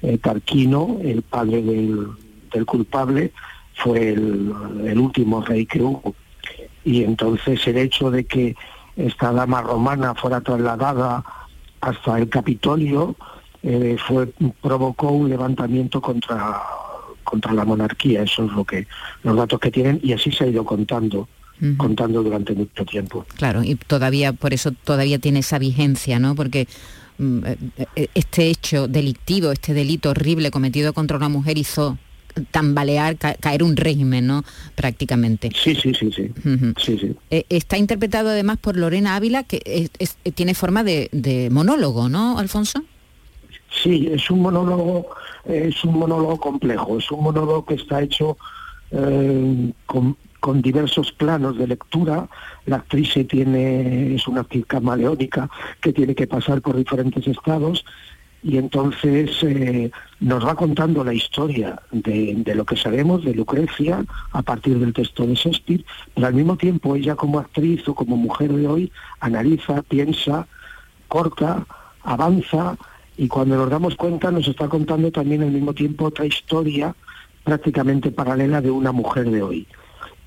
[0.03, 2.09] Eh, Tarquino, el padre del,
[2.57, 3.33] del culpable,
[3.75, 4.53] fue el,
[4.85, 6.15] el último rey que hubo.
[6.85, 8.57] Y entonces el hecho de que
[8.97, 11.25] esta dama romana fuera trasladada
[11.81, 13.15] hasta el Capitolio
[13.63, 14.29] eh, fue
[14.63, 16.63] provocó un levantamiento contra
[17.25, 18.87] contra la monarquía eso es lo que
[19.25, 21.29] los datos que tienen y así se ha ido contando
[21.77, 26.35] contando durante mucho tiempo Claro, y todavía, por eso todavía tiene esa vigencia, ¿no?
[26.35, 26.69] Porque
[27.17, 27.57] mm, eh,
[27.97, 31.97] eh, este hecho delictivo, este delito horrible cometido contra una mujer hizo
[32.51, 34.45] tambalear, ca- caer un régimen, ¿no?
[34.75, 35.51] Prácticamente.
[35.55, 36.31] sí sí sí sí
[36.79, 41.09] sí sí Eh, está interpretado además por Lorena Ávila, que es- es- tiene forma de,
[41.13, 42.83] de monólogo, ¿no, Alfonso?
[43.83, 45.09] Sí, es un monólogo,
[45.45, 48.39] es un monólogo complejo, es un monólogo que está hecho
[48.93, 52.29] eh, con, con diversos planos de lectura.
[52.67, 57.85] La actriz se tiene, es una actriz camaleónica que tiene que pasar por diferentes estados
[58.47, 64.41] y entonces eh, nos va contando la historia de, lo que sabemos de Lucrecia a
[64.43, 68.53] partir del texto de Shakespeare, pero al mismo tiempo ella como actriz o como mujer
[68.53, 70.47] de hoy analiza, piensa,
[71.09, 71.67] corta,
[72.05, 72.79] avanza
[73.17, 76.95] y cuando nos damos cuenta nos está contando también al mismo tiempo otra historia
[77.43, 79.67] prácticamente paralela de una mujer de hoy.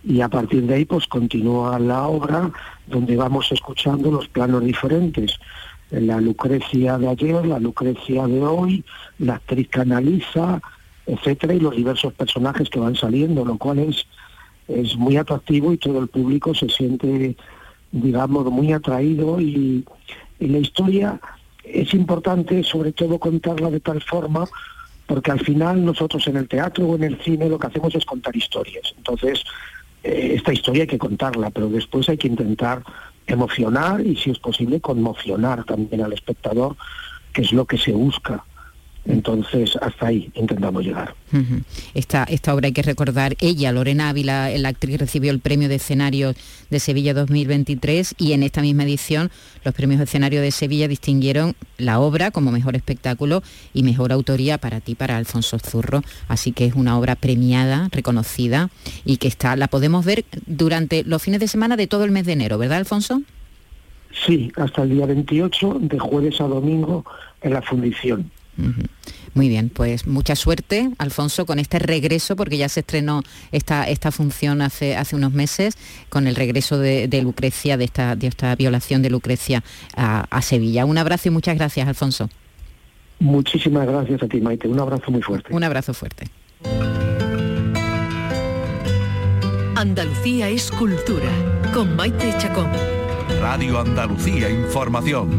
[0.03, 2.51] Y a partir de ahí pues continúa la obra
[2.85, 5.39] donde vamos escuchando los planos diferentes.
[5.91, 8.83] La Lucrecia de ayer, la Lucrecia de hoy,
[9.17, 9.81] la actriz que
[11.07, 14.05] etcétera, y los diversos personajes que van saliendo, lo cual es,
[14.67, 17.35] es muy atractivo y todo el público se siente,
[17.91, 19.83] digamos, muy atraído y,
[20.39, 21.19] y la historia
[21.63, 24.45] es importante sobre todo contarla de tal forma
[25.09, 28.05] porque al final nosotros en el teatro o en el cine lo que hacemos es
[28.05, 28.93] contar historias.
[28.95, 29.43] Entonces,
[30.03, 32.83] eh, esta historia hay que contarla, pero después hay que intentar
[33.33, 36.75] emocionar y si es posible conmocionar también al espectador,
[37.33, 38.43] que es lo que se busca.
[39.05, 41.15] Entonces, hasta ahí intentamos llegar.
[41.93, 45.75] Esta, esta obra hay que recordar, ella, Lorena Ávila, la actriz recibió el premio de
[45.75, 46.33] escenario
[46.69, 49.31] de Sevilla 2023 y en esta misma edición
[49.63, 53.41] los premios de escenario de Sevilla distinguieron la obra como mejor espectáculo
[53.73, 56.03] y mejor autoría para ti, para Alfonso Zurro.
[56.27, 58.69] Así que es una obra premiada, reconocida
[59.05, 62.25] y que está, la podemos ver durante los fines de semana de todo el mes
[62.25, 63.21] de enero, ¿verdad, Alfonso?
[64.25, 67.05] Sí, hasta el día 28, de jueves a domingo,
[67.41, 68.31] en la fundición.
[69.33, 74.11] Muy bien, pues mucha suerte, Alfonso, con este regreso, porque ya se estrenó esta, esta
[74.11, 75.77] función hace, hace unos meses,
[76.09, 79.63] con el regreso de, de Lucrecia, de esta, de esta violación de Lucrecia
[79.95, 80.85] a, a Sevilla.
[80.85, 82.29] Un abrazo y muchas gracias, Alfonso.
[83.19, 84.67] Muchísimas gracias a ti, Maite.
[84.67, 85.53] Un abrazo muy fuerte.
[85.53, 86.27] Un abrazo fuerte.
[89.75, 91.29] Andalucía es cultura,
[91.73, 92.69] con Maite Chacón.
[93.39, 95.29] Radio Andalucía Información.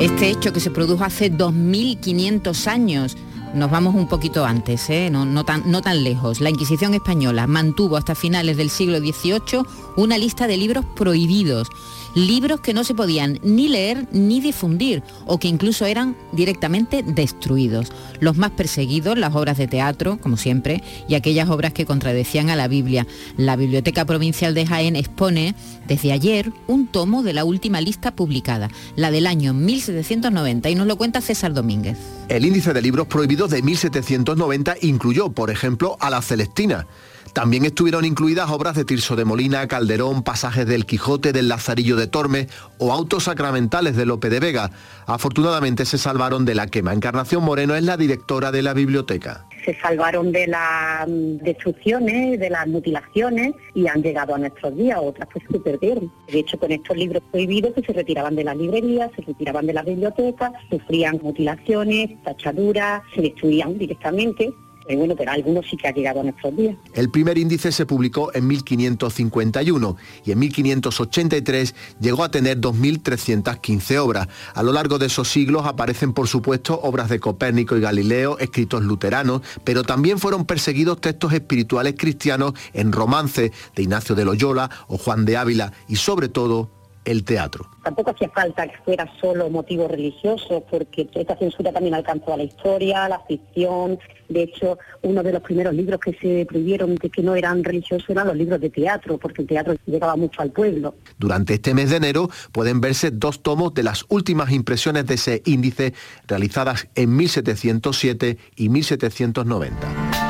[0.00, 3.18] Este hecho que se produjo hace 2500 años,
[3.52, 5.10] nos vamos un poquito antes, ¿eh?
[5.10, 6.40] no, tan, no tan lejos.
[6.40, 9.62] La Inquisición española mantuvo hasta finales del siglo XVIII
[9.96, 11.68] una lista de libros prohibidos,
[12.14, 17.92] libros que no se podían ni leer ni difundir o que incluso eran directamente destruidos.
[18.20, 22.56] Los más perseguidos, las obras de teatro, como siempre, y aquellas obras que contradecían a
[22.56, 23.06] la Biblia.
[23.36, 25.54] La Biblioteca Provincial de Jaén expone
[25.86, 30.86] desde ayer un tomo de la última lista publicada, la del año 1790, y nos
[30.86, 31.98] lo cuenta César Domínguez.
[32.28, 36.86] El índice de libros prohibidos de 1790 incluyó, por ejemplo, a la Celestina.
[37.32, 42.06] También estuvieron incluidas obras de Tirso de Molina, Calderón, pasajes del Quijote, del Lazarillo de
[42.06, 42.48] Tormes
[42.78, 44.70] o autos sacramentales de Lope de Vega.
[45.06, 46.92] Afortunadamente se salvaron de la quema.
[46.92, 49.46] Encarnación Moreno es la directora de la biblioteca.
[49.64, 54.98] se salvaron de las mm, destrucciones, de las mutilaciones y han llegado a nuestros días,
[55.00, 56.10] otras pues se perdieron.
[56.30, 59.74] De hecho, con estos libros prohibidos que se retiraban de las librerías, se retiraban de
[59.74, 64.52] las bibliotecas, sufrían mutilaciones, tachaduras, se destruían directamente.
[64.90, 66.76] Y bueno, pero algunos sí que han llegado a nuestros días.
[66.94, 74.28] El primer índice se publicó en 1551 y en 1583 llegó a tener 2.315 obras.
[74.54, 78.82] A lo largo de esos siglos aparecen, por supuesto, obras de Copérnico y Galileo, escritos
[78.82, 84.98] luteranos, pero también fueron perseguidos textos espirituales cristianos en romance de Ignacio de Loyola o
[84.98, 87.66] Juan de Ávila y sobre todo el teatro.
[87.82, 92.42] Tampoco hacía falta que fuera solo motivo religioso, porque esta censura también alcanzó a la
[92.44, 93.98] historia, a la ficción.
[94.28, 98.08] De hecho, uno de los primeros libros que se prohibieron de que no eran religiosos
[98.10, 100.94] eran los libros de teatro, porque el teatro llegaba mucho al pueblo.
[101.18, 105.42] Durante este mes de enero pueden verse dos tomos de las últimas impresiones de ese
[105.46, 105.94] índice
[106.26, 110.29] realizadas en 1707 y 1790.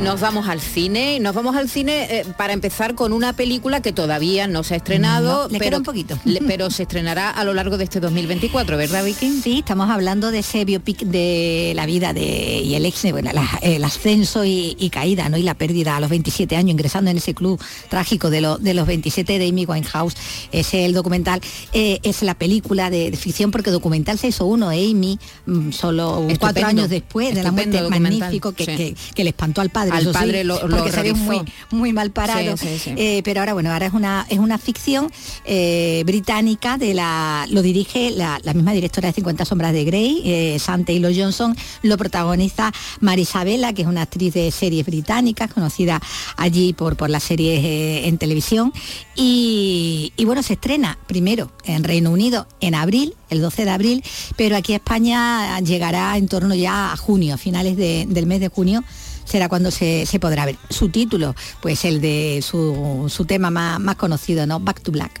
[0.00, 3.34] Y nos vamos al cine, y nos vamos al cine eh, para empezar con una
[3.34, 6.18] película que todavía no se ha estrenado, No, le pero, un poquito.
[6.24, 9.40] le- pero se estrenará a lo largo de este 2024, ¿verdad Vicky?
[9.42, 13.58] Sí, estamos hablando de ese biopic de la vida de, y el ex, bueno, la-
[13.60, 15.36] el ascenso y, y caída, ¿no?
[15.36, 18.72] Y la pérdida a los 27 años, ingresando en ese club trágico de, lo- de
[18.72, 20.14] los 27 de Amy Winehouse.
[20.50, 21.42] Es el documental,
[21.74, 26.26] eh, es la película de, de ficción, porque documental se hizo uno, Amy, mm, solo
[26.38, 28.76] cuatro años después de la muerte, documental, magnífico, que, sí.
[28.76, 29.89] que- que le espantó al padre.
[29.92, 31.16] Al eso sí, padre lo- lo porque realizó.
[31.16, 32.56] muy, muy mal parado.
[32.56, 32.94] Sí, sí, sí.
[32.96, 35.10] Eh, pero ahora bueno, ahora es una es una ficción
[35.44, 40.22] eh, británica de la lo dirige la, la misma directora de 50 sombras de Grey,
[40.24, 46.00] eh, Sam Taylor Johnson, lo protagoniza Marisabela, que es una actriz de series británicas conocida
[46.36, 48.72] allí por por las series eh, en televisión
[49.16, 54.04] y, y bueno, se estrena primero en Reino Unido en abril, el 12 de abril,
[54.36, 58.40] pero aquí a España llegará en torno ya a junio, a finales de- del mes
[58.40, 58.82] de junio
[59.30, 60.56] será cuando se, se podrá ver.
[60.68, 64.58] Su título, pues el de su, su tema más, más conocido, ¿no?
[64.60, 65.20] Back to Black.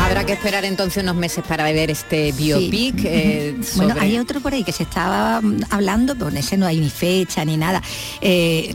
[0.00, 2.98] Habrá que esperar entonces unos meses para ver este biopic.
[2.98, 3.06] Sí.
[3.06, 6.66] eh, Bueno, hay otro por ahí que se estaba mm, hablando, pero en ese no
[6.66, 7.82] hay ni fecha ni nada.
[8.20, 8.74] Eh,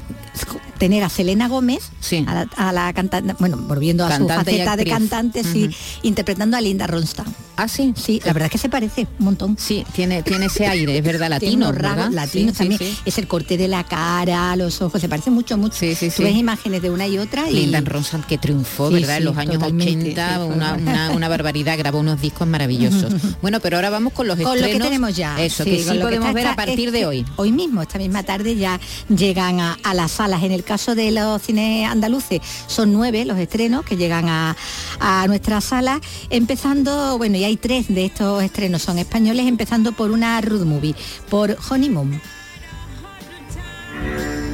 [0.83, 1.91] tener a Selena Gómez,
[2.27, 5.63] a, la, a la cantante, bueno, volviendo a Cantante y su faceta de cantante, sí,
[5.67, 5.73] Ujú.
[6.03, 7.25] interpretando a Linda Ronstadt.
[7.55, 7.93] Ah, sí.
[7.95, 9.55] Sí, la verdad es que se parece un montón.
[9.57, 12.79] Sí, tiene, tiene ese aire, es verdad, latino, Sí, sí, también.
[12.79, 12.97] sí.
[13.05, 15.75] Es el corte de la cara, los ojos, se parece mucho, mucho.
[15.77, 16.23] sí, Tú sí.
[16.23, 19.11] ves imágenes de una y otra y Linda Ronstadt que triunfó, Sí, ¿verdad?
[19.17, 22.45] en sí, los años totalmente, 80, sí, fue una, una- una barbaridad, grabó unos discos
[22.47, 23.13] maravillosos.
[23.41, 24.79] bueno, pero ahora vamos con los Con lo estrenos.
[24.79, 25.39] que tenemos ya.
[25.41, 27.25] Eso, que sí con lo podemos está ver a partir de este- hoy.
[27.37, 28.79] Hoy mismo, esta misma tarde ya
[29.15, 30.41] llegan a, a las salas.
[30.43, 34.55] En el caso de los cines andaluces son nueve los estrenos que llegan a,
[34.99, 36.01] a nuestra sala,
[36.31, 40.95] empezando, bueno, y hay tres de estos estrenos son españoles, empezando por una road movie,
[41.29, 42.19] por Honeymoon.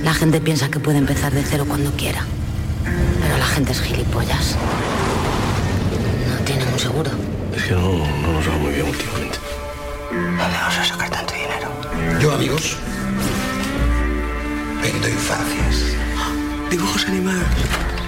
[0.04, 2.26] La gente piensa que puede empezar de cero cuando quiera.
[3.22, 4.58] Pero la gente es gilipollas.
[6.38, 7.12] No tienen un seguro.
[7.56, 7.94] Es que no,
[8.24, 9.38] no nos va muy bien últimamente.
[10.12, 12.20] ¿Dónde vas a sacar tanto dinero?
[12.20, 12.76] Yo, amigos,
[14.82, 16.09] vendo infancias.
[16.70, 17.99] Dibujos animados.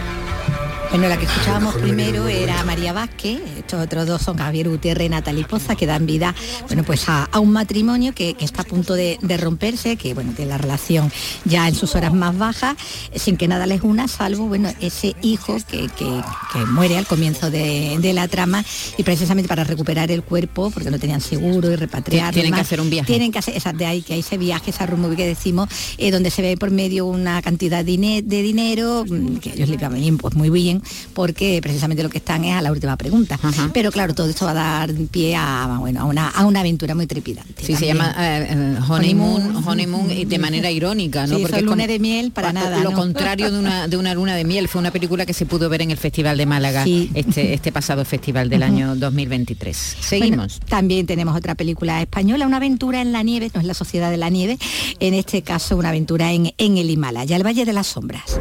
[0.91, 5.09] Bueno, la que escuchábamos primero era María Vázquez, estos otros dos son Javier Gutiérrez y
[5.09, 6.35] Natalie Poza, que dan vida
[6.67, 10.13] bueno, pues a, a un matrimonio que, que está a punto de, de romperse, que
[10.13, 11.09] bueno, tiene la relación
[11.45, 12.75] ya en sus horas más bajas,
[13.15, 16.21] sin que nada les una, salvo bueno, ese hijo que, que-
[16.51, 18.65] que muere al comienzo de, de la trama
[18.97, 22.33] y precisamente para recuperar el cuerpo, porque no tenían seguro y repatriar.
[22.33, 23.07] Tienen que hacer un viaje.
[23.07, 26.11] Tienen que hacer, esa- de ahí que hay ese viaje, esa movie que decimos, eh,
[26.11, 29.77] donde se ve por medio una cantidad de, dine- de dinero, mm, que ellos le
[29.77, 30.80] bien, pues muy bien,
[31.13, 33.39] porque precisamente lo que están es a la última pregunta.
[33.73, 34.53] Pero claro, todo esto va a
[34.87, 37.63] dar pie a, bueno, a, una, a una aventura muy trepidante.
[37.65, 40.11] Sí, se llama eh, eh, honeymoon, Honeymoon.
[40.11, 41.35] y de manera irónica, ¿no?
[41.37, 42.97] Sí, Porque es lunes de miel para nada, Lo ¿no?
[42.97, 44.67] contrario de una, de una luna de miel.
[44.67, 47.09] Fue una película que se pudo ver en el Festival de Málaga, Sí.
[47.13, 49.97] este, este pasado festival del año 2023.
[50.01, 50.57] Seguimos.
[50.59, 54.11] Bueno, también tenemos otra película española, una aventura en la nieve, no es la Sociedad
[54.11, 54.57] de la Nieve,
[54.99, 58.39] en este caso una aventura en, en el Himalaya, el Valle de las Sombras.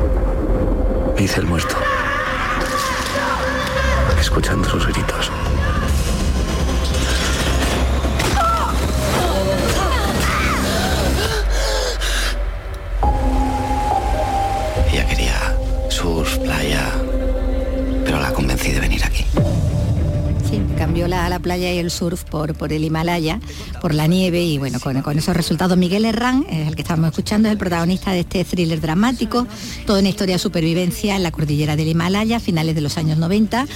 [1.17, 1.77] Me hice el muerto.
[4.31, 5.29] Escuchando sus gritos.
[14.93, 15.57] Ella quería
[15.89, 16.93] surf, playa,
[18.05, 19.27] pero la convencí de venir aquí.
[20.81, 23.39] Cambió la, la playa y el surf por, por el Himalaya,
[23.83, 25.77] por la nieve y bueno, con, con esos resultados.
[25.77, 29.47] Miguel Herrán, es el que estamos escuchando, es el protagonista de este thriller dramático,
[29.85, 33.67] toda una historia de supervivencia en la cordillera del Himalaya finales de los años 90,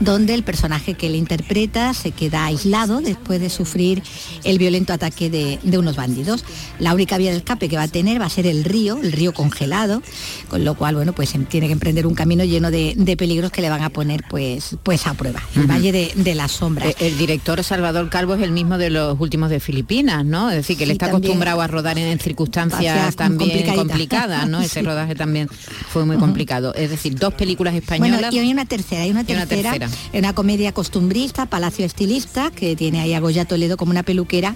[0.00, 4.02] donde el personaje que le interpreta se queda aislado después de sufrir
[4.42, 6.44] el violento ataque de, de unos bandidos.
[6.80, 9.12] La única vía de escape que va a tener va a ser el río, el
[9.12, 10.02] río congelado,
[10.48, 13.52] con lo cual, bueno, pues em- tiene que emprender un camino lleno de, de peligros
[13.52, 15.40] que le van a poner pues, pues a prueba.
[15.54, 15.68] El.
[15.68, 16.88] Valle de, de las Sombras.
[16.88, 20.50] Eh, El director Salvador Calvo es el mismo de los últimos de Filipinas, ¿no?
[20.50, 21.24] Es decir, que él Sí, está también.
[21.32, 24.60] acostumbrado a rodar en circunstancias también complicadas, ¿no?
[24.60, 24.86] Ese Sí.
[24.86, 25.48] rodaje también
[25.90, 26.74] fue muy complicado.
[26.74, 28.20] Es decir, dos películas españolas.
[28.20, 29.90] Bueno, y hay una tercera, hay una una tercera, tercera.
[30.18, 34.54] una comedia costumbrista, Palacio Estilista, que tiene ahí a Goya Toledo como una peluquera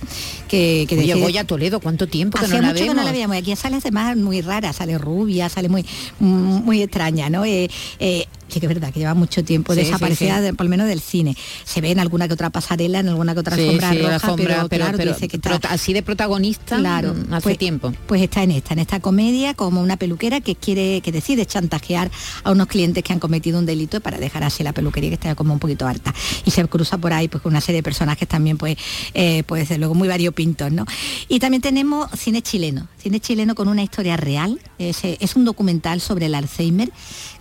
[0.48, 2.94] que, que Oye, Goya Toledo, ¿cuánto tiempo que Hacía no la mucho vemos?
[2.94, 3.36] que no la veíamos.
[3.36, 5.84] Aquí sale además muy rara, sale rubia, sale muy
[6.20, 7.44] muy extraña, ¿no?
[7.44, 7.68] Eh,
[7.98, 8.26] eh,
[8.60, 10.42] que es verdad que lleva mucho tiempo Sí, sí, desaparecida, sí.
[10.42, 11.36] de- por lo menos del cine.
[11.64, 14.34] Se ve en alguna que otra pasarela, en alguna que otra Sí, sí, la roja,
[14.36, 17.92] pero, pero- claro, pero dices que está- así de protagonista Claro, mm, hace pues- tiempo.
[18.06, 22.10] Pues está en esta, en esta comedia, como una peluquera que quiere, que decide chantajear
[22.44, 25.34] a unos clientes que han cometido un delito para dejar así la peluquería que está
[25.34, 26.14] como un poquito harta.
[26.44, 28.76] Y se cruza por ahí pues con una serie de personajes también, pues,
[29.14, 30.86] eh, pues desde luego muy variopintos, ¿no?
[31.28, 34.60] Y también tenemos cine chileno, cine chileno con una historia real.
[34.90, 36.90] Es, es un documental sobre el Alzheimer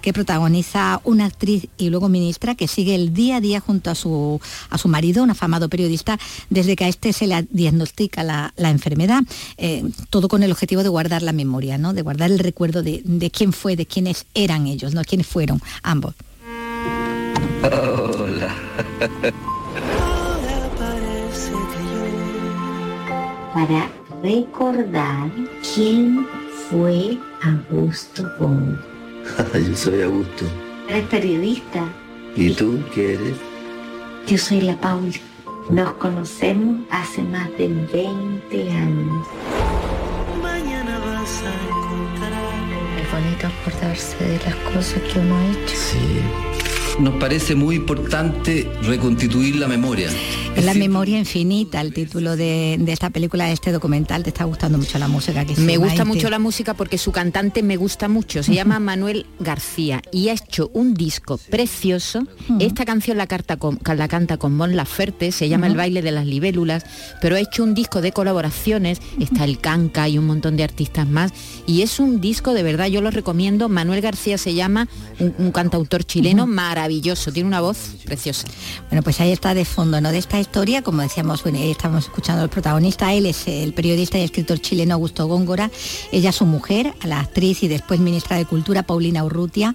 [0.02, 3.96] que protagoniza una actriz y luego ministra que sigue el día a día junto a
[3.96, 4.40] su,
[4.70, 6.20] a su marido, un afamado periodista,
[6.50, 9.22] desde que a este se le diagnostica la, la enfermedad,
[9.58, 11.94] eh, todo con el objetivo de guardar la memoria, ¿no?
[11.94, 15.04] de guardar el recuerdo de, de quién fue, de quiénes eran ellos, ¿no?
[15.04, 16.16] quiénes fueron ambos.
[17.64, 18.56] Hola.
[23.54, 23.90] para
[24.24, 25.30] recordar
[25.74, 26.26] quién
[26.72, 28.78] fue Augusto Bongo.
[29.54, 30.46] Yo soy Augusto.
[30.88, 31.84] Eres periodista,
[32.36, 33.36] ¿Y tú qué eres?
[34.26, 35.20] yo soy la Pauli.
[35.70, 39.28] Nos conocemos hace más de 20 años.
[40.42, 42.34] Mañana vas a encontrar.
[43.02, 45.76] Es bonito acordarse de las cosas que uno ha hecho.
[45.76, 46.22] Sí.
[47.00, 50.10] Nos parece muy importante reconstituir la memoria.
[50.56, 54.22] Es la memoria infinita, el título de, de esta película, de este documental.
[54.24, 57.64] Te está gustando mucho la música que Me gusta mucho la música porque su cantante
[57.64, 58.44] me gusta mucho.
[58.44, 62.28] Se llama Manuel García y ha hecho un disco precioso.
[62.60, 66.12] Esta canción la, carta con- la canta con Mon Laferte, se llama El baile de
[66.12, 66.84] las libélulas,
[67.22, 69.02] pero ha hecho un disco de colaboraciones.
[69.20, 71.32] Está el Canca y un montón de artistas más.
[71.66, 73.70] Y es un disco de verdad, yo lo recomiendo.
[73.70, 74.88] Manuel García se llama,
[75.20, 76.81] un, un cantautor chileno maravilloso.
[77.32, 78.48] Tiene una voz preciosa.
[78.90, 80.12] Bueno, pues ahí está de fondo, ¿no?
[80.12, 84.24] De esta historia, como decíamos, bueno, estamos escuchando al protagonista, él es el periodista y
[84.24, 85.70] escritor chileno Augusto Góngora,
[86.12, 89.74] ella su mujer, la actriz y después ministra de Cultura Paulina Urrutia,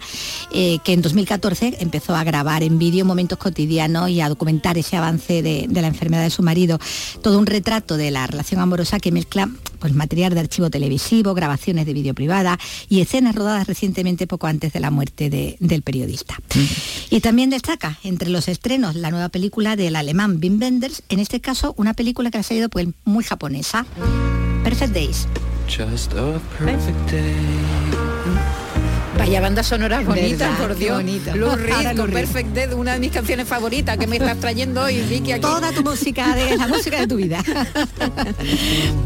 [0.52, 4.96] eh, que en 2014 empezó a grabar en vídeo momentos cotidianos y a documentar ese
[4.96, 6.78] avance de, la enfermedad de su marido.
[7.22, 9.48] Todo un retrato de la relación amorosa que mezcla
[9.78, 14.72] pues, material de archivo televisivo, grabaciones de vídeo privada y escenas rodadas recientemente poco antes
[14.72, 16.36] de la muerte de- del periodista.
[17.10, 21.40] Y también destaca entre los estrenos la nueva película del alemán Wim Wenders, en este
[21.40, 23.86] caso una película que ha salido pues muy japonesa,
[24.64, 25.28] Perfect Days.
[29.26, 30.58] Vaya banda sonora bonita, ¿Verdad?
[30.68, 30.96] por Dios.
[31.02, 31.34] bonito.
[31.36, 32.10] Lou Ahora Reed con.
[32.12, 35.40] Perfect Dead, una de mis canciones favoritas que me estás trayendo hoy, Vicky, aquí.
[35.40, 37.42] Toda tu música de la música de tu vida.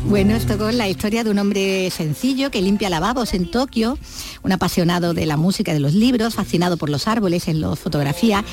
[0.05, 3.99] bueno, esto con la historia de un hombre sencillo que limpia lavabos en Tokio,
[4.43, 8.45] un apasionado de la música de los libros, fascinado por los árboles en los fotografías,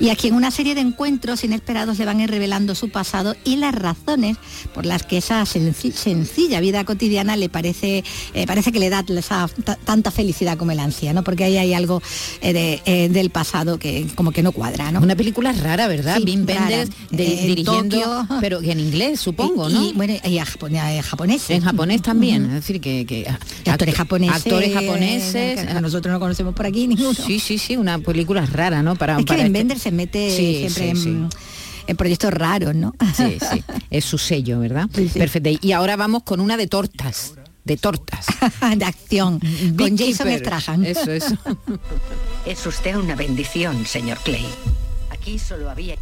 [0.00, 3.36] y a quien una serie de encuentros inesperados le van a ir revelando su pasado
[3.44, 4.38] y las razones
[4.72, 9.04] por las que esa senci- sencilla vida cotidiana le parece, eh, parece que le da
[9.06, 9.48] esa
[9.84, 10.80] tanta felicidad como el
[11.12, 11.22] ¿no?
[11.24, 12.02] Porque ahí hay algo
[12.40, 15.00] eh, de- eh, del pasado que como que no cuadra, ¿no?
[15.00, 16.16] Una película rara, ¿verdad?
[16.18, 16.24] Sí.
[16.24, 18.26] Wenders de- En dirigiendo, Tokio.
[18.40, 19.82] pero que en inglés, supongo, Y- ¿no?
[19.88, 21.50] y, bueno, y a japonés.
[21.50, 23.26] en japonés también, es decir, que,
[23.66, 24.36] actores act- japoneses.
[24.36, 25.66] actores japoneses.
[25.66, 27.14] que nosotros no conocemos por aquí ninguno.
[27.14, 28.96] Sí, sí, sí, una película rara, ¿no?
[28.96, 31.28] Para, es que para este- se mete Sí, siempre sí, en,
[31.86, 32.94] en proyectos raros, ¿no?
[33.16, 34.88] Sí, sí, es su sello, ¿verdad?
[35.14, 35.50] Perfecto.
[35.60, 37.34] Y ahora vamos con una de tortas,
[37.64, 38.26] de tortas.
[38.76, 39.40] de acción,
[39.76, 40.28] con Jason.
[40.38, 40.84] Strahan.
[40.84, 41.36] Eso, eso.
[42.46, 44.46] Es usted una bendición, señor Clay.
[45.10, 45.96] Aquí solo había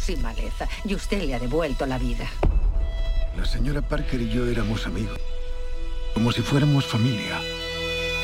[0.00, 2.30] sin maleza y usted le ha devuelto la vida.
[3.36, 5.18] La señora Parker y yo éramos amigos,
[6.14, 7.40] como si fuéramos familia.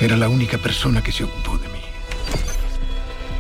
[0.01, 1.81] Era la única persona que se ocupó de mí.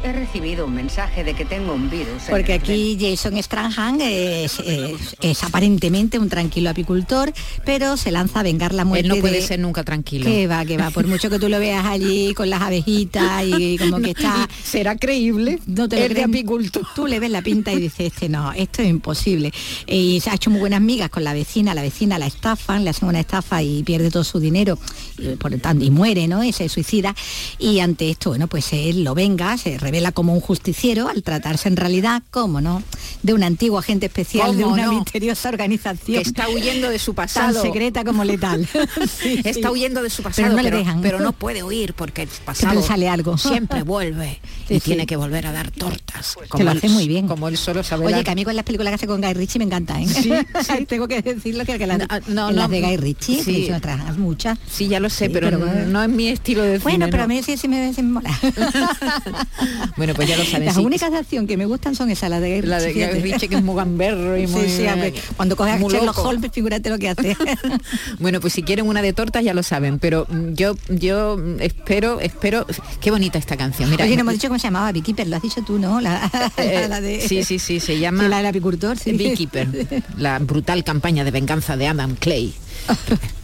[0.04, 2.22] He recibido un mensaje de que tengo un virus.
[2.30, 7.32] Porque aquí Jason Strahan es, es- es aparentemente un tranquilo apicultor,
[7.64, 10.24] pero se lanza a vengar la muerte Él no puede de- ser nunca tranquilo.
[10.26, 13.76] Que va, que va, por mucho que tú lo veas allí con las abejitas y
[13.76, 14.48] como que está...
[14.64, 15.58] ¿Será creíble?
[15.66, 16.86] No te El de apicultor.
[16.94, 19.52] Tú le ves la pinta y dices, este no, esto es imposible.
[19.86, 22.90] Y se ha hecho muy buenas migas con la vecina, la vecina la estafan, le
[22.90, 24.78] hacen una estafa y pierde todo su dinero
[25.18, 26.44] y, por tanto, y muere, ¿no?
[26.44, 27.14] Y se suicida.
[27.58, 31.66] Y ante esto, bueno, pues él lo venga, se revela como un justiciero al tratarse
[31.68, 32.82] en realidad, como no,
[33.22, 34.92] de un antiguo agente especial de ¿Cómo una no?
[34.92, 36.22] misteriosa organización.
[36.22, 37.62] Que está huyendo de su Tan pasado.
[37.62, 38.68] secreta como letal.
[39.18, 39.72] Sí, está sí.
[39.72, 41.00] huyendo de su pasado, Pero no pero, le dejan.
[41.00, 43.38] pero no puede huir porque el pasado sale algo.
[43.38, 44.84] siempre vuelve Sí, y sí.
[44.90, 46.36] tiene que volver a dar tortas.
[46.54, 47.26] Que lo él- hace muy bien.
[47.26, 48.24] Como él solo sabe Oye, dar.
[48.24, 50.06] que a mí con las películas que hace con Guy Ritchie me encanta, ¿eh?
[50.06, 50.30] Sí,
[50.86, 51.98] Tengo que decirlo que, que las,
[52.28, 53.70] no, en las no, de Guy Ritchie, sí.
[53.72, 54.58] otras muchas.
[54.70, 57.24] Sí, ya lo sé, pero, no es mi estilo de Bueno, cine, pero no.
[57.24, 58.30] a mí sí, sí me, sí me mola.
[59.96, 60.66] Bueno, pues ya lo saben.
[60.66, 62.68] Las únicas de acción que me gustan son esas, las de Guy Ritchie.
[62.70, 63.20] La de Guy.
[63.32, 64.62] Ritchie, que es muy gamberro y muy...
[64.68, 66.18] Sí, sí, hombre, cuando coge a Sherlock.
[66.18, 67.36] Holmes, figúrate lo que hace.
[68.18, 71.60] Bueno, pues si quieren una de tortas ya lo saben, pero mm, yo yo mm,
[71.60, 72.66] espero, espero,
[73.00, 73.90] qué bonita esta canción.
[73.90, 76.00] Mira, Oye, no hemos dicho cómo se llamaba, Beekeeper, lo has dicho tú, ¿no?
[76.00, 77.20] La, Eh, la de...
[77.20, 79.12] sí, sí, sí, se llama Sí, la del apicultor, sí.
[79.12, 79.68] Beekeeper,
[80.16, 82.54] la brutal campaña de venganza de Adam Clay.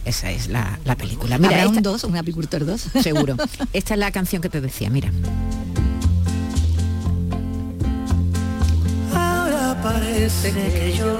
[0.05, 1.37] Esa es la, la película.
[1.37, 2.81] Mira, Habrá esta- un 2, un apicultor 2.
[3.01, 3.35] seguro.
[3.73, 5.11] Esta es la canción que te decía, mira.
[9.13, 11.17] Ahora parece que yo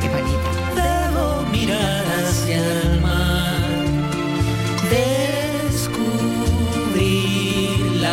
[0.00, 1.08] Qué bonita.
[1.10, 3.60] debo mirar hacia el mar,
[4.90, 5.25] descubrir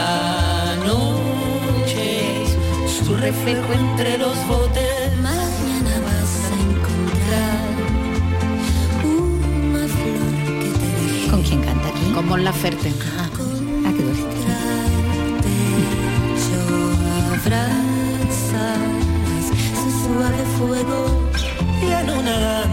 [0.04, 2.45] la noche,
[3.06, 5.18] su reflejo entre los botes.
[5.22, 7.64] Mañana vas a encontrar
[9.04, 12.06] una flor que te deje ¿Con quién canta aquí?
[12.14, 12.93] Con Mon Laferte.
[13.18, 14.34] Ah, qué bonito.
[17.36, 17.84] abrazas
[19.80, 20.99] su suave fuego
[21.82, 22.72] y en una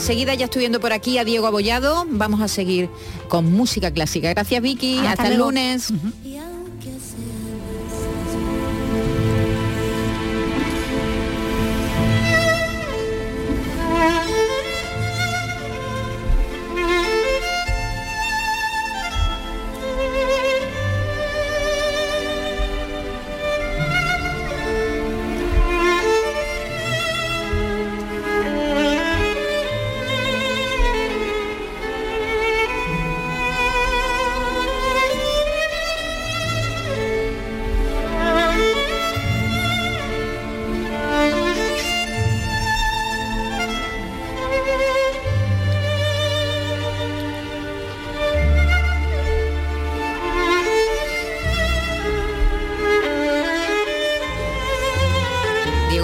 [0.00, 2.06] enseguida ya estoy viendo por aquí a Diego Abollado.
[2.08, 2.88] Vamos a seguir
[3.28, 4.30] con música clásica.
[4.30, 4.96] Gracias, Vicky.
[4.96, 5.52] Hasta Hasta, el luego.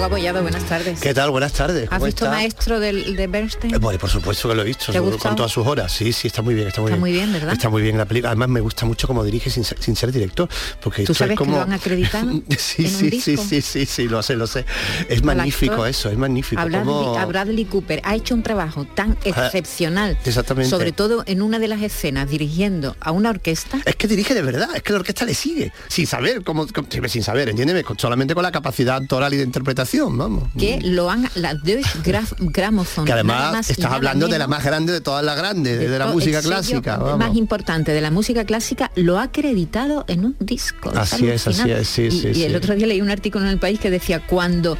[0.05, 0.99] Abollado, buenas tardes.
[1.01, 1.31] ¿Qué tal?
[1.31, 1.83] Buenas tardes.
[1.83, 2.35] ¿Has ¿Cómo visto está?
[2.37, 3.73] maestro del, de Bernstein?
[3.73, 5.91] Eh, Bueno, por supuesto que lo he visto, ¿Te ha seguro, con todas sus horas.
[5.91, 6.99] Sí, sí, está muy bien, está muy Está bien.
[7.01, 7.53] muy bien, ¿verdad?
[7.53, 8.29] Está muy bien la película.
[8.29, 10.47] Además me gusta mucho cómo dirige sin, ser- sin ser director,
[10.81, 13.31] porque ¿Tú esto sabes es como que lo han acreditado sí, en un sí, disco?
[13.31, 14.65] sí, sí, sí, sí, lo sé, lo sé.
[15.09, 16.61] Es magnífico actor, eso, es magnífico.
[16.61, 20.69] A Bradley, cómo- a Bradley Cooper ha hecho un trabajo tan excepcional, exactamente.
[20.69, 23.79] sobre todo en una de las escenas dirigiendo a una orquesta.
[23.85, 26.65] Es que dirige de verdad, es que la orquesta le sigue, sin saber, cómo,
[27.07, 30.43] sin saber, entiéndeme, solamente con la capacidad actoral y de interpretación, vamos.
[30.57, 31.99] que lo han la Deutsche
[32.39, 35.99] Grammophon Que además más estás hablando de la más grande de todas las grandes, de,
[35.99, 36.97] la música clásica.
[36.97, 37.37] más Vamos.
[37.37, 41.87] importante de la música clásica lo ha acreditado en un disco Así es, así es,
[41.87, 42.55] sí, y, sí, y el sí.
[42.55, 44.77] otro día leí un artículo en el país que decía cuando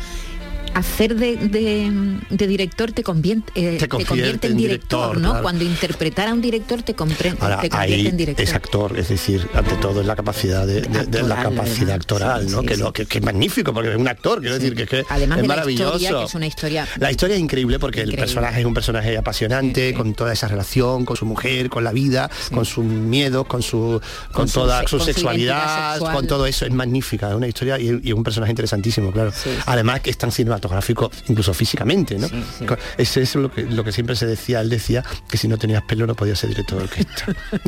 [0.78, 5.30] hacer de, de- de director te convierte, eh, te convierte, en director, ¿no?
[5.30, 5.44] claro.
[5.44, 8.44] Cuando interpretar a un director te, Ahora, te convierte ahí en director.
[8.44, 11.96] es actor, es decir, ante todo es la capacidad de, de- de la Actoral, capacidad
[11.96, 12.62] actoral, Sí, ¿no?
[12.62, 12.82] sí, que, sí.
[12.82, 15.38] lo, que, que es magnífico, porque es un actor, quiero decir que, es que Además
[15.38, 15.90] es de maravilloso.
[15.92, 18.74] la historia, que es una historia La historia es increíble porque el personaje es un
[18.74, 23.46] personaje apasionante, con toda esa relación, con su mujer, con la vida, con sus miedos,
[23.48, 24.00] con su
[24.32, 26.14] con, toda su sexualidad, sexual.
[26.16, 26.66] con todo eso.
[26.66, 29.32] Es magnífica, es una historia y, y un personaje interesantísimo, claro.
[29.66, 30.67] Además que es tan cinematográfico,
[31.28, 32.28] incluso físicamente, ¿no?
[32.98, 35.84] Ese es lo que, lo que siempre se decía, él decía que si no tenías
[35.84, 37.26] pelo no podías ser director de orquesta.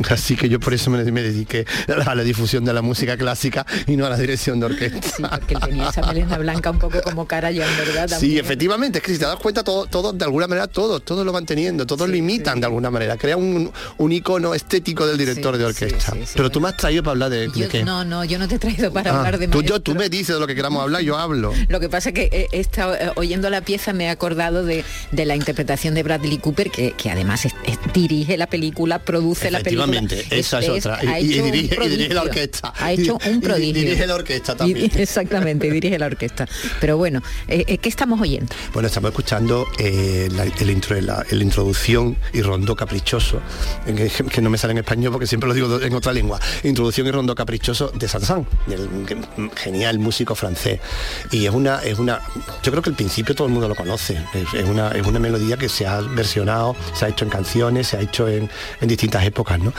[0.14, 3.66] Así que yo por eso me, me dediqué a la difusión de la música clásica
[3.86, 5.30] y no a la dirección de orquesta.
[5.30, 8.06] porque él tenía esa melena blanca un poco como cara ya, en verdad.
[8.08, 8.44] Sí, también.
[8.44, 11.32] efectivamente, es que si te das cuenta, todo, todo de alguna manera, todos, todos lo
[11.32, 15.56] van teniendo, todos lo imitan de alguna manera, crea un, un icono estético del director
[15.56, 16.12] de orquesta.
[16.34, 17.84] Pero tú me has traído para hablar de, de Yo- qué.
[17.84, 20.08] no, no, yo no te he traído para Ah, hablar de tú, yo, tú me
[20.08, 21.52] dices de lo que queramos hablar, yo hablo.
[21.68, 22.48] Lo que pasa es que eh,
[22.94, 26.92] eh, oyendo la pieza, me he acordado de, de la interpretación de Bradley Cooper, que,
[26.92, 29.84] que además es- es- dirige la película, produce la película.
[29.96, 30.98] Efectivamente, esa es, otra.
[31.20, 32.72] Y, y dirige, y dirige la orquesta.
[32.78, 33.72] Ha hecho Y- un y prodigio.
[33.82, 34.90] dirige la orquesta Y- también.
[34.94, 36.46] exactamente, y dirige la orquesta.
[36.80, 38.54] Pero bueno, eh, eh, ¿qué estamos oyendo?
[38.72, 43.40] Bueno, estamos escuchando eh, la, el intro, la, la introducción y rondó caprichoso,
[43.86, 46.38] que, que no me sale en español porque siempre lo digo en otra lengua.
[46.64, 48.08] Introducción y rondó caprichoso de
[48.66, 48.88] del
[49.56, 50.80] genial músico francés.
[51.30, 52.20] Y es una, es una,
[52.62, 54.18] yo creo que al principio todo el mundo lo conoce.
[54.34, 57.88] Es, es una, es una melodía que se ha versionado, se ha hecho en canciones,
[57.88, 58.48] se ha hecho en,
[58.80, 59.72] en distintas épocas, ¿no?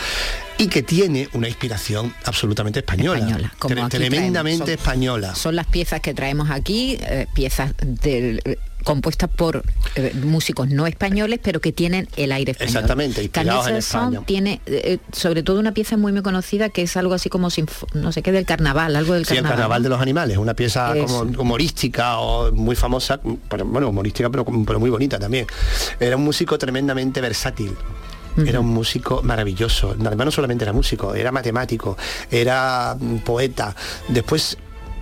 [0.57, 4.57] Y que tiene una inspiración absolutamente española, Española, como tremendamente traemos.
[4.59, 5.35] Son- española.
[5.35, 8.41] Son las piezas que traemos aquí, eh, piezas del-
[8.83, 9.63] compuestas por
[9.95, 12.69] eh, músicos no españoles, pero que tienen el aire español.
[12.75, 14.21] Exactamente, inspirados en España.
[14.25, 17.87] tiene eh, sobre todo una pieza muy muy conocida que es algo así como sinfo-
[17.93, 19.57] no sé qué del carnaval, algo del Sí, el carnaval.
[19.57, 21.05] carnaval de los animales, una pieza Eso.
[21.27, 23.19] como humorística o muy famosa,
[23.49, 25.45] pero, bueno, humorística pero, pero muy bonita también.
[25.99, 27.75] Era un músico tremendamente versátil.
[28.45, 29.93] Era un músico maravilloso.
[29.99, 31.97] Además no solamente era músico, era matemático,
[32.31, 33.75] era mm, poeta.
[34.07, 34.57] Después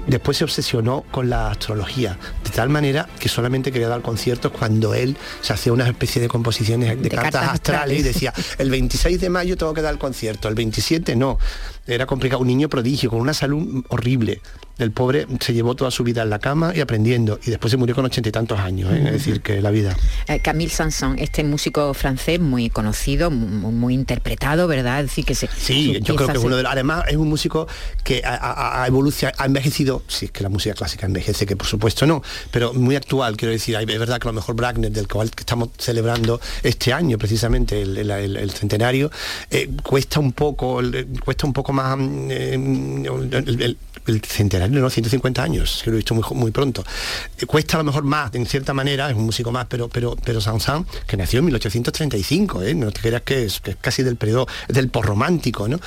[0.08, 4.94] Después se obsesionó con la astrología, de tal manera que solamente quería dar conciertos cuando
[4.94, 9.22] él se hacía una especie de composiciones de, cartas, cartas astrales y decía, el 26
[9.22, 11.38] de mayo tengo que dar el concierto, el 27 no.
[11.88, 14.42] Era complicado, un niño prodigio, con una salud horrible.
[14.78, 17.76] El pobre se llevó toda su vida en la cama y aprendiendo, y después se
[17.76, 19.04] murió con ochenta y tantos años, ¿eh?
[19.08, 19.98] es decir, que la vida.
[20.28, 25.00] Eh, Camille Sanson, este músico francés muy conocido, muy, muy interpretado, ¿verdad?
[25.02, 27.28] Es decir, que se, Sí, yo creo que es uno de los- además es un
[27.28, 27.68] músico
[28.06, 31.58] que ha, ha- ha evolucionado, ha envejecido, si es que la música clásica envejece, que
[31.58, 32.22] por supuesto no,
[32.52, 35.42] pero muy actual, quiero decir, es verdad que a lo mejor Wagner, del cual que
[35.42, 39.12] estamos celebrando este año precisamente el, el- el- el centenario,
[39.52, 40.80] eh, cuesta un poco,
[41.26, 43.78] cuesta un poco más mm, eh, el, el-
[44.08, 44.90] el centenario, ¿no?
[44.90, 46.84] 150 años, que lo he visto muy, muy pronto.
[47.38, 50.16] Eh, cuesta a lo mejor más, en cierta manera, es un músico más, pero pero
[50.24, 52.74] pero Saint-Saëns, que nació en 1835, ¿eh?
[52.74, 55.80] no te creas que es, que es casi del periodo, del porromántico, ¿no?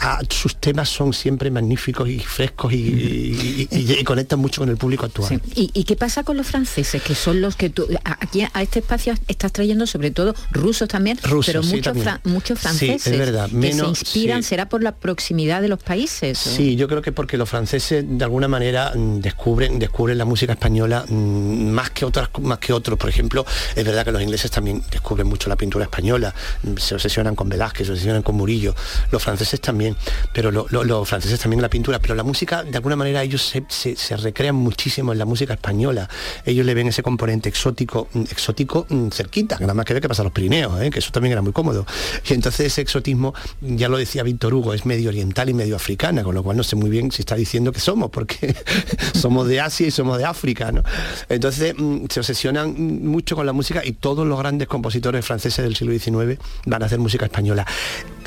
[0.00, 4.60] Ah, sus temas son siempre magníficos y frescos y, y- y- y- y conectan mucho
[4.60, 5.40] con el público actual.
[5.54, 7.00] ¿Y, y qué pasa con los franceses?
[7.02, 7.86] Que son los que tú...
[8.04, 12.66] Aquí a este espacio estás trayendo sobre todo rusos también, Rusos, pero muchos, muchos Sí,
[12.66, 16.36] es franceses verdad, que menos- se inspiran, será por la proximidad de los países.
[16.36, 20.52] Sí, yo creo que porque los franceses de alguna manera mm, descubren, descubren la música
[20.52, 22.98] española mm, más que otras, más que otros.
[22.98, 26.94] Por ejemplo, es verdad que los ingleses también descubren mucho la pintura española, mm, se
[26.96, 28.74] obsesionan con Velázquez, se obsesionan con Murillo,
[29.10, 29.96] los franceses también,
[30.34, 33.54] pero lo- lo- los franceses también la pintura, pero la música, de alguna manera ellos
[33.68, 36.10] se, recrean muchísimo en la música española.
[36.44, 40.32] Ellos le ven ese componente exótico, exótico cerquita, nada más que ver que pasa los
[40.32, 40.90] Pirineos, ¿eh?
[40.90, 41.86] que eso también era muy cómodo.
[42.28, 46.22] Y entonces ese exotismo, ya lo decía Víctor Hugo, es medio oriental y medio africana,
[46.22, 48.54] con lo cual no sé muy bien si está diciendo que somos, porque
[49.14, 50.82] somos de Asia y somos de África, ¿no?
[51.28, 55.74] Entonces mm, se obsesionan mucho con la música y todos los grandes compositores franceses del
[55.74, 57.66] siglo XIX van a hacer música española.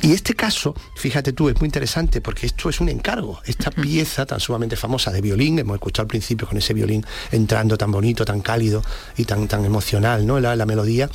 [0.01, 3.39] Y este caso, fíjate tú, es muy interesante porque esto es un encargo.
[3.45, 7.05] Esta pieza tan sumamente famosa famosa de violín, hemos escuchado al principio con ese violín
[7.31, 8.81] entrando tan bonito, tan cálido
[9.17, 10.39] y tan, tan emocional, ¿no?
[10.39, 11.07] La, la melodía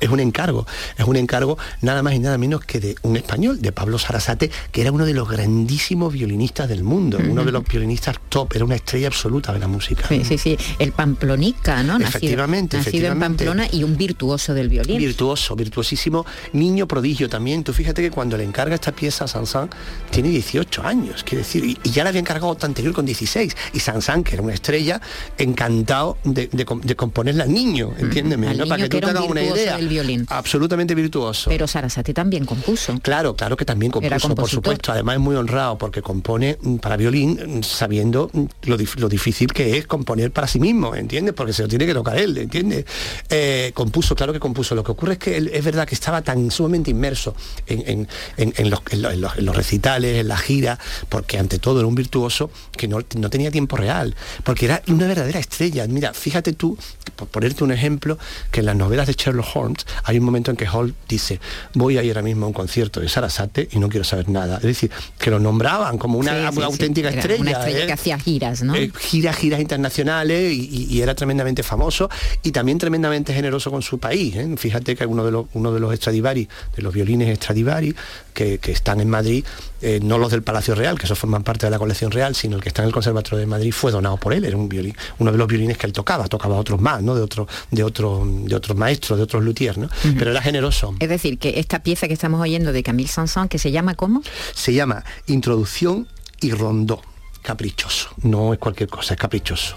[0.00, 0.66] es un encargo,
[0.98, 4.50] es un encargo nada más y nada menos que de un español, de Pablo Sarasate,
[4.72, 8.64] que era uno de los grandísimos violinistas del mundo, uno de los violinistas top, era
[8.64, 10.06] una estrella absoluta de la música.
[10.08, 11.98] Sí, sí, sí, el Pamplonica, ¿no?
[11.98, 13.18] Nacido- Efectivamente, nacido, en.
[13.20, 14.98] Pamplona y un virtuoso del violín.
[14.98, 17.64] Virtuoso, virtuosísimo, niño prodigio también.
[17.64, 19.70] Tú fíjate que cuando le encarga esta pieza a Sansan,
[20.10, 23.56] tiene 18 años, quiere decir, y, y ya le había encargado otra anterior con 16.
[23.72, 25.00] Y Sansan, que era una estrella,
[25.38, 28.66] encantado de, de com- de componerla al niño, entiéndeme, Al ¿no?
[28.66, 29.78] Para que que tú te hagas una idea.
[29.88, 30.26] Violín.
[30.30, 31.50] Absolutamente virtuoso.
[31.50, 32.98] Pero Sarasate también compuso.
[33.02, 34.92] Claro, claro que también compuso, por supuesto.
[34.92, 38.30] Además es muy honrado porque compone para violín sabiendo
[38.62, 41.34] lo, dif- lo difícil que es componer para sí mismo, ¿entiendes?
[41.34, 42.84] Porque se lo tiene que tocar él, ¿entiendes?
[43.28, 44.74] Eh, compuso, claro que compuso.
[44.74, 47.34] Lo que ocurre es que él, es verdad que estaba tan sumamente inmerso
[47.66, 50.78] en, en- en- en los, en los- en los- en los recitales, en la gira,
[51.08, 54.14] porque ante todo era un virtuoso que no, no tenía tiempo real,
[54.44, 55.86] porque era una verdadera estrella.
[55.88, 56.76] Mira, fíjate tú,
[57.16, 58.18] por ponerte un ejemplo,
[58.50, 61.40] que en las novelas de Sherlock Holmes hay un momento en que Holmes dice,
[61.74, 64.56] voy a ir ahora mismo a un concierto de Sarasate y no quiero saber nada.
[64.56, 66.72] Es decir, que lo nombraban como una, Sí, sí, una sí.
[66.72, 67.40] auténtica estrella.
[67.40, 67.86] Una estrella ¿eh?
[67.86, 68.74] que hacía giras, ¿no?
[68.74, 72.08] Eh, giras, giras internacionales y, y- y era tremendamente famoso
[72.42, 74.34] y también tremendamente generoso con su país.
[74.36, 74.54] ¿eh?
[74.56, 77.94] Fíjate que uno de los, uno de los Stradivari, de los violines Stradivari,
[78.32, 79.44] que, que están en Madrid,
[79.86, 82.56] eh, no los del Palacio Real, que esos forman parte de la colección real, sino
[82.56, 84.96] el que está en el Conservatorio de Madrid fue donado por él, era un violín,
[85.20, 87.14] uno de los violines que él tocaba, tocaba otros más, ¿no?
[87.14, 89.88] De otros, de otros, de otros maestros, de otros luthiers, ¿no?
[90.18, 90.96] Pero era generoso.
[90.98, 94.22] Es decir, que esta pieza que estamos oyendo de Camille Saint-Saëns, que se llama ¿cómo?
[94.54, 96.08] Se llama Introducción
[96.40, 97.00] y Rondó.
[97.42, 98.08] Caprichoso.
[98.22, 99.76] No es cualquier cosa, es caprichoso.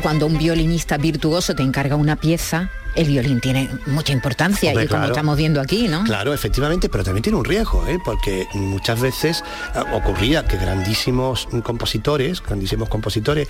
[0.00, 4.88] Cuando un violinista virtuoso te encarga una pieza, el violín tiene mucha importancia Hombre, y
[4.88, 5.12] como claro.
[5.14, 6.04] estamos viendo aquí, ¿no?
[6.04, 7.98] Claro, efectivamente, pero también tiene un riesgo, ¿eh?
[8.04, 9.42] porque muchas veces
[9.74, 13.48] eh, ocurría que grandísimos compositores, grandísimos compositores,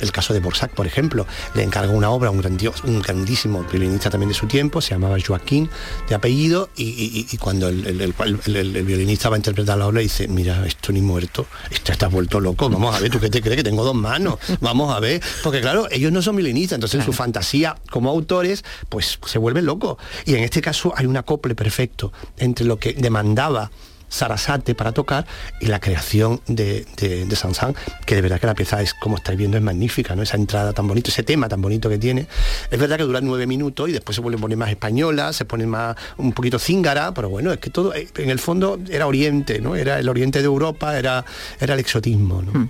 [0.00, 3.64] el caso de Borsac, por ejemplo, le encarga una obra a un, grandioso, un grandísimo
[3.70, 5.68] violinista también de su tiempo, se llamaba Joaquín
[6.08, 8.14] de apellido, y, y- y cuando el, el- el-
[8.46, 11.92] el- el- el violinista va a interpretar la obra dice, mira, esto ni muerto, esto
[11.92, 14.38] estás vuelto loco, vamos a ver, ¿tú qué te crees que tengo dos manos?
[14.60, 18.64] Vamos a ver, porque claro, ellos no son violinistas, entonces en su fantasía como autores,
[18.88, 19.98] pues se vuelven locos.
[20.24, 23.70] Y en este caso hay un acople perfecto entre lo que demandaba
[24.14, 25.26] Sarasate para tocar
[25.60, 27.74] y la creación de, de, de Sansan,
[28.06, 30.22] que de verdad que la pieza es, como estáis viendo, es magnífica, ¿no?
[30.22, 32.26] Esa entrada tan bonita, ese tema tan bonito que tiene.
[32.70, 35.44] Es verdad que dura nueve minutos y después se vuelve a poner más española, se
[35.44, 39.06] pone más un poquito cíngara, pero bueno, es que todo, eh, en el fondo era
[39.06, 39.74] Oriente, ¿no?
[39.74, 41.24] Era el Oriente de Europa, era,
[41.60, 42.68] era el exotismo, ¿no?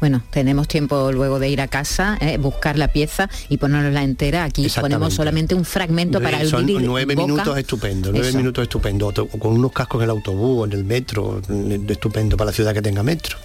[0.00, 4.44] Bueno, tenemos tiempo luego de ir a casa, eh, buscar la pieza y ponerla entera.
[4.44, 7.26] Aquí ponemos solamente un fragmento para el Son nueve Boca.
[7.26, 8.38] minutos estupendo, nueve Eso.
[8.38, 11.42] minutos estupendo, o con unos cascos en el autobús, en el metro,
[11.88, 13.36] estupendo para la ciudad que tenga metro.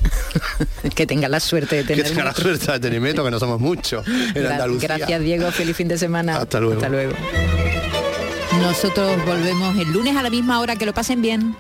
[0.96, 3.39] que tenga la suerte de Que tener tenga la suerte de tener metro, que no
[3.39, 4.98] somos muchos en Gra- Andalucía.
[4.98, 6.38] Gracias Diego, feliz fin de semana.
[6.38, 6.76] Hasta luego.
[6.76, 7.14] Hasta luego.
[8.62, 11.56] Nosotros volvemos el lunes a la misma hora, que lo pasen bien.